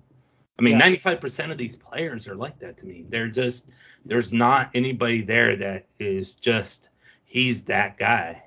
[0.58, 0.88] I mean, Yeah.
[0.90, 3.06] 95% of these players are like that to me.
[3.10, 3.70] They're just
[4.06, 6.90] there's not anybody there that is just
[7.26, 8.45] he's that guy.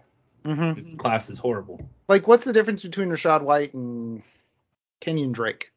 [0.54, 1.88] Hmm This class is horrible.
[2.08, 4.22] Like, what's the difference between Rachaad White and
[5.00, 5.72] Kenyon Drake?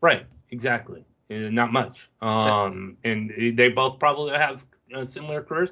[0.00, 1.04] Right, exactly.
[1.30, 2.08] Uh, not much.
[2.20, 5.68] Um, and they both probably have uh, similar career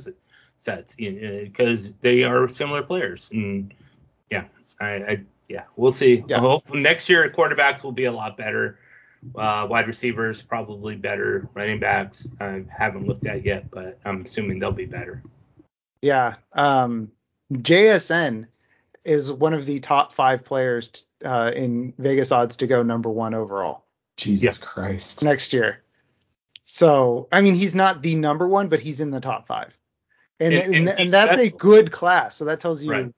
[0.57, 3.31] sets because they are similar players.
[3.33, 3.75] And
[4.31, 4.45] yeah,
[4.81, 6.25] I, I yeah, we'll see.
[6.27, 6.39] Yeah.
[6.39, 8.79] Hopefully next year quarterbacks will be a lot better.
[9.35, 11.49] Uh, wide receivers probably better.
[11.55, 15.23] Running backs I haven't looked at yet, but I'm assuming they'll be better.
[16.03, 16.35] Yeah.
[16.53, 17.11] Um,
[17.53, 18.47] JSN
[19.05, 23.35] is one of the top five players uh, in Vegas odds to go number one
[23.35, 23.85] overall
[24.17, 25.23] Jesus Christ.
[25.23, 25.83] next year.
[26.65, 29.77] So I mean, he's not the number one, but he's in the top five,
[30.41, 32.37] and And- and, and and, he's that's a good class.
[32.37, 33.15] So that tells you, Right.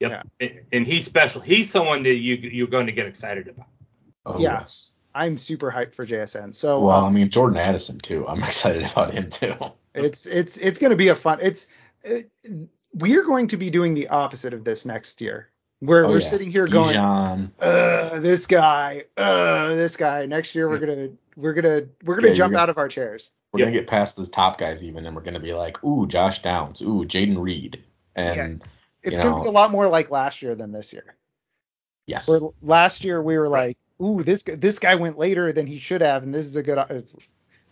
[0.00, 0.28] Yep.
[0.40, 1.40] And- And he's special.
[1.40, 3.66] He's someone that you you're going to get excited about.
[4.26, 4.60] Oh, Yeah.
[4.60, 4.90] yes.
[5.14, 6.54] I'm super hyped for JSN.
[6.54, 8.26] So Well, I um, mean Jordan Addison too.
[8.28, 9.54] I'm excited about him too.
[9.94, 11.38] it's it's it's going to be a fun.
[11.40, 11.66] It's
[12.04, 12.30] it,
[12.94, 15.48] we're going to be doing the opposite of this next year,
[15.80, 16.26] where Oh, we're yeah.
[16.28, 17.50] sitting here going, Bijan.
[17.60, 20.26] uh, this guy, uh, this guy.
[20.26, 23.30] Next year we're gonna we're gonna we're gonna Yeah, jump you're- out of our chairs.
[23.52, 23.66] We're Yep.
[23.68, 26.82] gonna get past those top guys even, and we're gonna be like, ooh, Josh Downs,
[26.82, 27.82] ooh, Jayden Reed,
[28.16, 28.62] and
[29.02, 31.14] It's gonna know- be a lot more like last year than this year.
[32.06, 35.78] yes, Where last year we were like, ooh, this this guy went later than he
[35.78, 36.78] should have, and this is a good.
[36.90, 37.16] It's,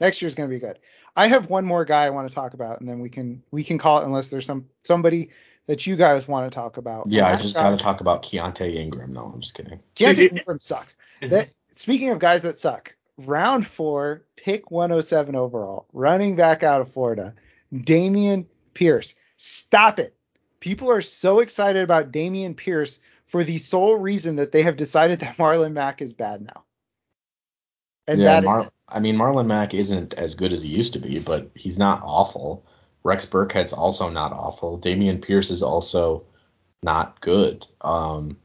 [0.01, 0.79] next year's gonna be good.
[1.17, 3.65] I have one more guy I want to talk about, and then we can we
[3.65, 5.31] can call it unless there's some somebody
[5.67, 7.11] that you guys want to talk about.
[7.11, 9.13] yeah, I just gotta talk about Keaontay Ingram.
[9.13, 9.81] No, I'm just kidding.
[9.97, 10.97] Keaontay Ingram sucks.
[11.23, 16.93] That speaking of guys that suck, round four, pick 107 overall, running back out of
[16.93, 17.35] Florida,
[17.73, 18.45] Dameon
[18.75, 19.15] Pierce.
[19.39, 20.15] Stop it.
[20.61, 25.21] People are so excited about Dameon Pierce for the sole reason that they have decided
[25.21, 26.65] that Marlon Mack is bad now.
[28.07, 30.93] And yeah, that is Mar- I mean Marlon Mack isn't as good as he used
[30.93, 32.65] to be, but he's not awful.
[33.03, 34.79] Rex Burkhead's also not awful.
[34.79, 36.25] Dameon Pierce is also
[36.83, 37.67] not good.
[37.81, 38.37] Um,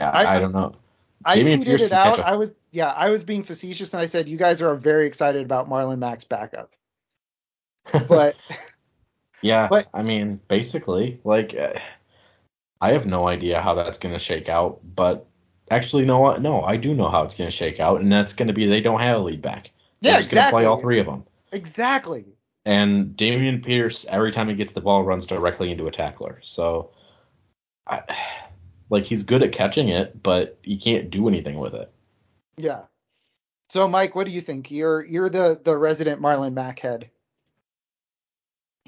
[0.00, 0.74] yeah, I- I, don't know.
[1.24, 2.18] I Dameon tweeted Pierce it out.
[2.18, 5.06] a- I was yeah, I was being facetious and I said you guys are very
[5.06, 6.72] excited about Marlon Mack's backup.
[8.08, 8.34] But
[9.42, 11.54] yeah, but- I mean, basically, like,
[12.80, 14.80] I have no idea how that's gonna shake out.
[14.82, 15.26] But
[15.70, 16.42] actually, no, what?
[16.42, 19.00] No, I do know how it's gonna shake out, and that's gonna be they don't
[19.00, 19.70] have a lead back.
[20.00, 20.62] They're yeah, just gonna exactly.
[20.62, 21.24] play all three of them.
[21.52, 22.24] Exactly.
[22.64, 26.40] And Dameon Pierce, every time he gets the ball, runs directly into a tackler.
[26.42, 26.90] So,
[27.86, 28.02] I,
[28.90, 31.92] like, he's good at catching it, but he can't do anything with it.
[32.56, 32.82] Yeah.
[33.74, 34.70] So Mike, what do you think?
[34.70, 37.10] You're you're the the resident Marlon Mack head.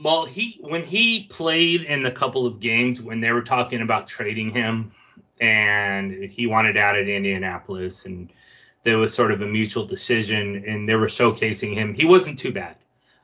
[0.01, 4.07] Well, he when he played in the couple of games when they were talking about
[4.07, 4.93] trading him,
[5.40, 8.30] and he wanted out at Indianapolis, and
[8.82, 11.94] there was sort of a mutual decision, and they were showcasing him.
[11.94, 12.76] He wasn't too bad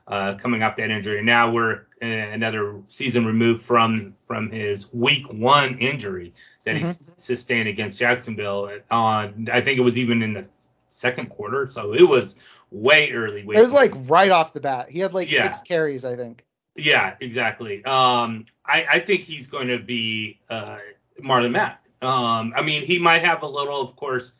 [0.07, 1.23] uh, coming off that injury.
[1.23, 6.33] Now we're uh, another season removed from from his week one injury
[6.63, 6.87] that he Mhm.
[6.87, 8.69] s- sustained against Jacksonville.
[8.91, 10.45] On I think it was even in the
[10.87, 12.35] second quarter, so it was
[12.71, 13.43] way early.
[13.45, 13.89] Way It was early.
[13.89, 14.89] like right off the bat.
[14.89, 15.43] He had like Yeah.
[15.43, 16.43] six carries, I think.
[16.75, 17.85] Yeah, exactly.
[17.85, 20.79] Um, I, I think he's going to be uh,
[21.21, 21.82] Marlon Mack.
[22.03, 24.33] Um, I mean, he might have a little, of course,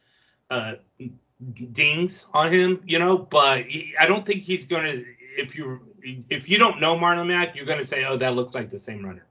[0.51, 0.75] uh,
[1.71, 5.05] dings on him, you know, but he, I don't think he's going to.
[5.35, 5.81] If you
[6.29, 8.79] if you don't know Marlon Mack, you're going to say, oh, that looks like the
[8.79, 9.25] same runner.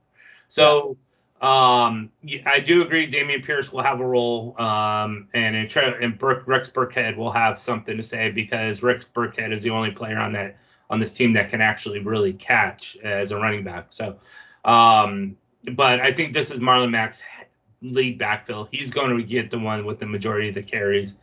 [0.47, 0.97] So.
[1.41, 2.09] Um,
[2.45, 3.05] I do agree.
[3.11, 7.59] Dameon Pierce will have a role, um, and Tre- and Burke, Rex Burkhead will have
[7.59, 10.55] something to say because Rex Burkhead is the only player on that
[10.89, 13.87] on this team that can actually really catch as a running back.
[13.89, 14.15] So,
[14.63, 15.35] um,
[15.73, 17.21] but I think this is Marlon Mack's
[17.83, 18.67] lead backfill.
[18.71, 21.15] He's going to get the one with the majority of the carries.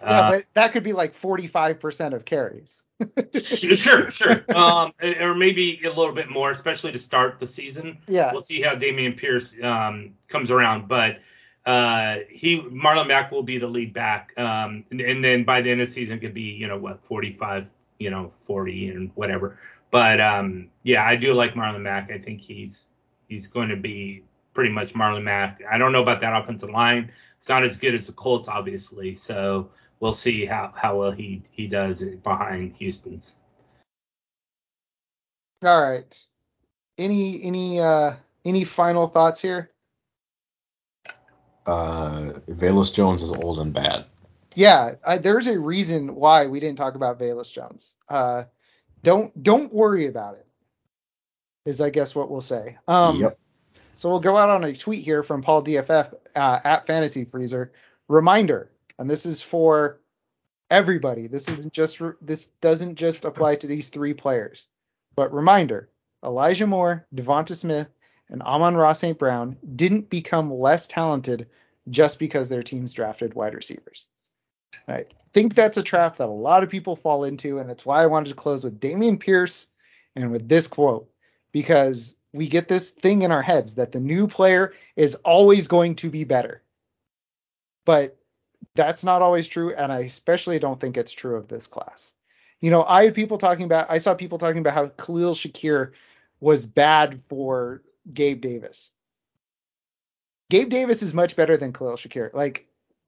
[0.00, 2.82] Yeah, Uh, but that could be like 45% of carries.
[3.42, 4.44] sure, sure.
[4.54, 7.98] Um, or maybe a little bit more, especially to start the season.
[8.06, 8.32] Yeah.
[8.32, 11.18] We'll see how Dameon Pierce um, comes around, but
[11.66, 15.70] uh, he Marlon Mack will be the lead back, um, and, and then by the
[15.70, 17.66] end of the season could be you know what 45,
[17.98, 19.58] you know 40 and whatever.
[19.90, 22.12] But um, yeah, I do like Marlon Mack.
[22.12, 22.88] I think he's
[23.28, 24.22] he's going to be
[24.56, 25.60] pretty much Marlon Mack.
[25.70, 27.12] I don't know about that offensive line.
[27.36, 29.14] It's not as good as the Colts, obviously.
[29.14, 29.68] So
[30.00, 33.36] we'll see how how well he he does behind Houston's.
[35.62, 36.24] All right.
[36.96, 38.14] Any any uh
[38.46, 39.70] any final thoughts here?
[41.66, 44.06] Uh, Velus Jones is old and bad.
[44.54, 47.96] Yeah, I, there's a reason why we didn't talk about Velus Jones.
[48.08, 48.44] Uh,
[49.02, 50.46] don't don't worry about it.
[51.66, 52.78] Is I guess what we'll say.
[52.88, 53.38] Um, Yep.
[53.96, 57.72] So we'll go out on a tweet here from Paul DFF uh, at Fantasy Freezer.
[58.08, 59.98] Reminder, and this is for
[60.70, 61.26] everybody.
[61.26, 64.68] This isn't just this doesn't just apply to these three players.
[65.16, 65.88] But reminder,
[66.22, 67.88] Elijah Moore, DeVonta Smith,
[68.28, 69.18] and Amon-Ra St.
[69.18, 71.48] Brown didn't become less talented
[71.88, 74.08] just because their teams drafted wide receivers.
[74.88, 78.02] I think that's a trap that a lot of people fall into, and it's why
[78.02, 79.68] I wanted to close with Dameon Pierce
[80.14, 81.08] and with this quote
[81.52, 85.96] because we get this thing in our heads that the new player is always going
[85.96, 86.62] to be better.
[87.84, 88.16] But
[88.74, 92.14] that's not always true, and I especially don't think it's true of this class.
[92.60, 95.92] You know, I had people talking about, I saw people talking about how Khalil Shakir
[96.40, 97.82] was bad for
[98.12, 98.92] Gabe Davis.
[100.50, 102.32] Gabe Davis is much better than Khalil Shakir.
[102.32, 102.66] Like,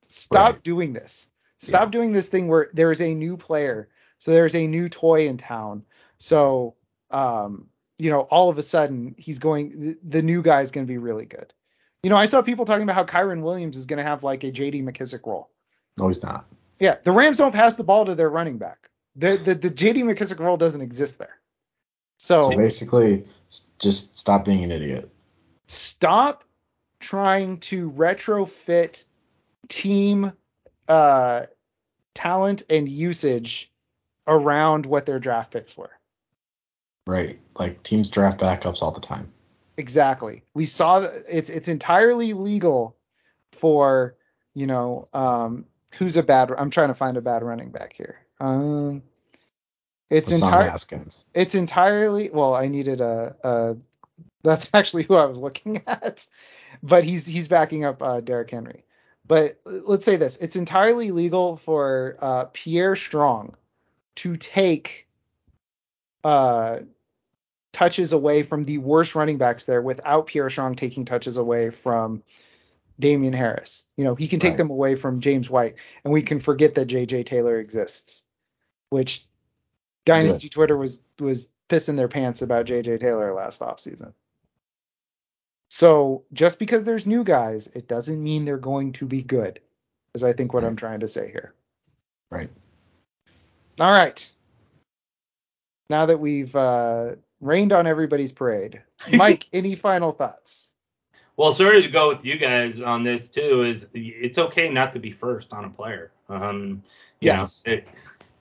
[0.09, 0.62] stop Right.
[0.62, 1.28] doing this.
[1.59, 1.90] Stop Yeah.
[1.90, 3.88] doing this thing where there is a new player,
[4.18, 5.84] so there's a new toy in town.
[6.18, 6.76] So,
[7.10, 7.68] um,
[7.99, 9.70] you know, all of a sudden he's going.
[9.70, 11.53] The, the new guy is going to be really good.
[12.03, 14.45] You know, I saw people talking about how Kyren Williams is going to have like
[14.45, 14.83] a J.D.
[14.83, 15.51] McKissic role.
[15.97, 16.47] No, he's not.
[16.79, 18.89] Yeah, the Rams don't pass the ball to their running back.
[19.16, 20.03] The the, the J.D.
[20.03, 21.41] McKissic role doesn't exist there.
[22.19, 23.25] So So basically,
[23.79, 25.11] just stop being an idiot.
[25.66, 26.45] stop
[27.01, 29.05] trying to retrofit
[29.69, 30.33] team
[30.89, 31.47] uh,
[32.15, 33.70] talent and usage
[34.27, 35.91] around what their draft picks were.
[37.09, 37.40] Right.
[37.59, 39.32] Like teams draft backups all the time.
[39.78, 40.43] Exactly.
[40.52, 42.98] We saw that it's it's entirely legal
[43.52, 44.14] for
[44.52, 45.64] you know um,
[45.97, 46.51] who's a bad.
[46.59, 48.18] I'm trying to find a bad running back here.
[48.40, 49.02] Um,
[50.10, 50.78] it's entirely
[51.35, 53.76] it's entirely well i needed a, a
[54.43, 56.26] that's actually who i was looking at
[56.82, 58.85] but he's he's backing up uh, Derrick henry
[59.26, 63.55] but let's say this it's entirely legal for uh, pierre strong
[64.14, 65.09] to take
[66.24, 66.80] uh,
[67.73, 72.23] touches away from the worst running backs there without pierre strong taking touches away from
[73.01, 73.85] Damien Harris.
[73.97, 74.59] You know, he can take Right.
[74.59, 78.24] them away from James White, and we can forget that JJ Taylor exists,
[78.90, 79.24] which
[80.05, 84.15] Dynasty Twitter was was pissing their pants about JJ Taylor last offseason.
[85.70, 89.61] So just because there's new guys, it doesn't mean they're going to be good,
[90.15, 91.53] is I think what I'm trying to say here.
[92.31, 92.51] Right.
[93.78, 94.32] All right.
[95.90, 98.82] Now that we've uh, rained on everybody's parade,
[99.12, 100.73] Mike, any final thoughts?
[101.36, 103.62] Well, sorry to go with you guys on this too.
[103.62, 106.10] Is it's okay not to be first on a player.
[106.28, 106.82] Um,
[107.20, 107.62] you Yes.
[107.66, 107.86] know, it,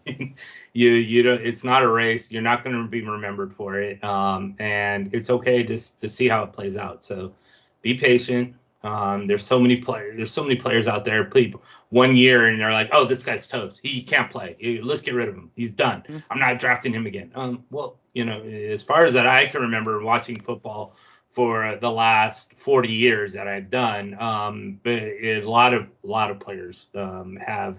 [0.74, 1.42] you you don't.
[1.46, 2.32] It's not a race.
[2.32, 4.04] You're not going to be remembered for it.
[4.04, 7.04] Um, and it's okay just to see how it plays out.
[7.04, 7.34] So
[7.82, 8.56] be patient.
[8.84, 10.18] Um, there's so many players.
[10.18, 11.26] There's so many players out there.
[11.26, 11.54] Play
[11.90, 13.80] one year and they're like, oh, this guy's toast.
[13.82, 14.80] He can't play.
[14.84, 15.52] Let's get rid of him.
[15.56, 16.04] He's done.
[16.08, 16.24] Mhm.
[16.30, 17.32] I'm not drafting him again.
[17.36, 20.96] Um, well, you know, as far as that I can remember watching football
[21.32, 26.32] for the last 40 years that I've done, um, but a lot of a lot
[26.32, 27.78] of players um, have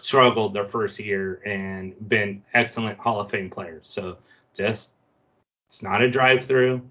[0.00, 3.88] struggled their first year and been excellent Hall of Fame players.
[3.88, 4.18] So
[4.56, 4.90] just
[5.68, 6.82] it's not a drive-through.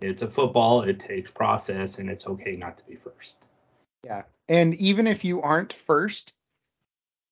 [0.00, 0.82] It's a football.
[0.82, 3.46] It takes process, and it's okay not to be first.
[4.04, 4.22] Yeah.
[4.48, 6.32] And even if you aren't first,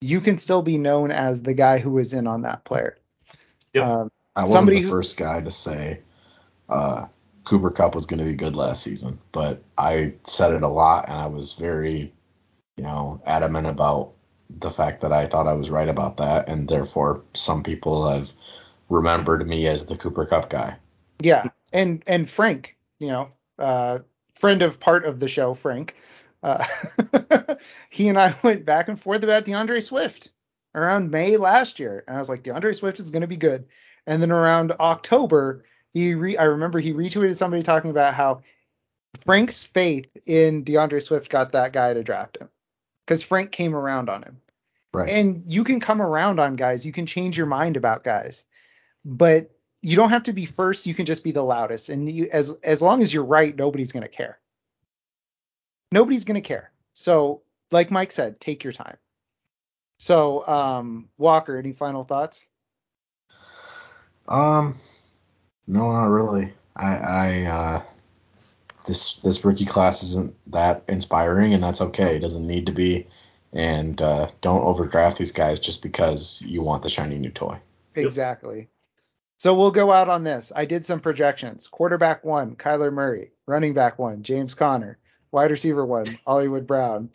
[0.01, 2.99] you can still be known as the guy who was in on that player.
[3.75, 3.87] Yep.
[3.87, 6.01] Um, I wasn't Somebody the who- first guy to say
[6.69, 7.07] uh,
[7.45, 11.09] Cooper Kupp was going to be good last season, but I said it a lot,
[11.09, 12.13] and I was very,
[12.77, 14.13] you know, adamant about
[14.59, 18.31] the fact that I thought I was right about that, and therefore some people have
[18.89, 20.77] remembered me as the Cooper Kupp guy.
[21.21, 21.49] yeah.
[21.75, 23.29] And and Frank, you know,
[23.59, 23.99] uh,
[24.37, 25.97] friend of part of the show, Frank,
[26.43, 26.65] uh,
[27.91, 30.31] he and I went back and forth about DeAndre Swift
[30.75, 33.67] around May last year, and I was like, DeAndre Swift is going to be good.
[34.07, 38.43] And then around October, he re- I remember he retweeted somebody talking about how
[39.25, 42.49] Frank's faith in DeAndre Swift got that guy to draft him
[43.07, 44.41] because Frank came around on him.
[44.93, 45.09] Right.
[45.09, 48.45] And you can come around on guys, you can change your mind about guys,
[49.05, 49.51] but
[49.85, 50.87] you don't have to be first.
[50.87, 53.93] You can just be the loudest, and you, as as long as you're right, nobody's
[53.93, 54.39] gonna care.
[55.93, 56.73] Nobody's gonna care.
[56.95, 58.97] So, like Mike said, take your time.
[59.99, 62.49] So, um, Walker, any final thoughts?
[64.27, 64.81] Um,
[65.67, 66.55] no, not really.
[66.75, 67.83] I, I, uh,
[68.87, 72.17] this this rookie class isn't that inspiring, and that's okay.
[72.17, 73.07] It doesn't need to be.
[73.53, 77.59] And uh, don't overdraft these guys just because you want the shiny new toy.
[77.97, 78.07] Yep.
[78.07, 78.69] Exactly.
[79.45, 80.53] So we'll go out on this.
[80.57, 81.69] I did some projections.
[81.69, 83.33] Quarterback one, Kyler Murray.
[83.45, 84.97] Running back one, James Conner.
[85.33, 87.11] Wide receiver one, Hollywood Brown.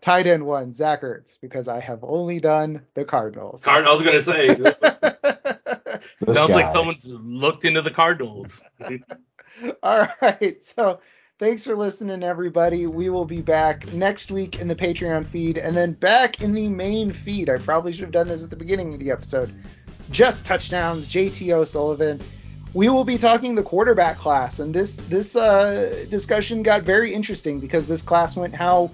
[0.00, 3.62] Tight end one, Zach Ertz, because I have only done the Cardinals.
[3.64, 3.88] Card.
[3.88, 4.54] I was gonna say.
[6.20, 8.62] This sounds like someone's looked into the Cardinals.
[9.82, 10.64] All right.
[10.64, 11.00] So
[11.40, 12.86] thanks for listening, everybody.
[12.86, 16.68] We will be back next week in the Patreon feed and then back in the
[16.68, 17.50] main feed.
[17.50, 19.52] I probably should have done this at the beginning of the episode.
[20.12, 22.20] Just touchdowns, JT O'Sullivan.
[22.74, 27.60] We will be talking the quarterback class, and this this uh, discussion got very interesting
[27.60, 28.90] because this class went how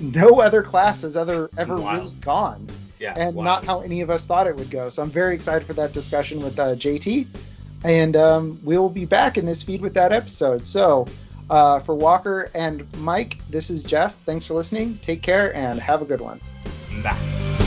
[0.00, 3.14] no other class has ever ever really gone Yeah.
[3.16, 3.44] and wow.
[3.44, 4.88] not how any of us thought it would go.
[4.88, 7.26] So I'm very excited for that discussion with uh, JT,
[7.84, 10.64] and um, we will be back in this feed with that episode.
[10.64, 11.06] So
[11.50, 14.14] uh, for Walker and Mike, this is Jeff.
[14.24, 14.98] Thanks for listening.
[15.02, 16.40] Take care and have a good one.
[17.02, 17.57] Bye.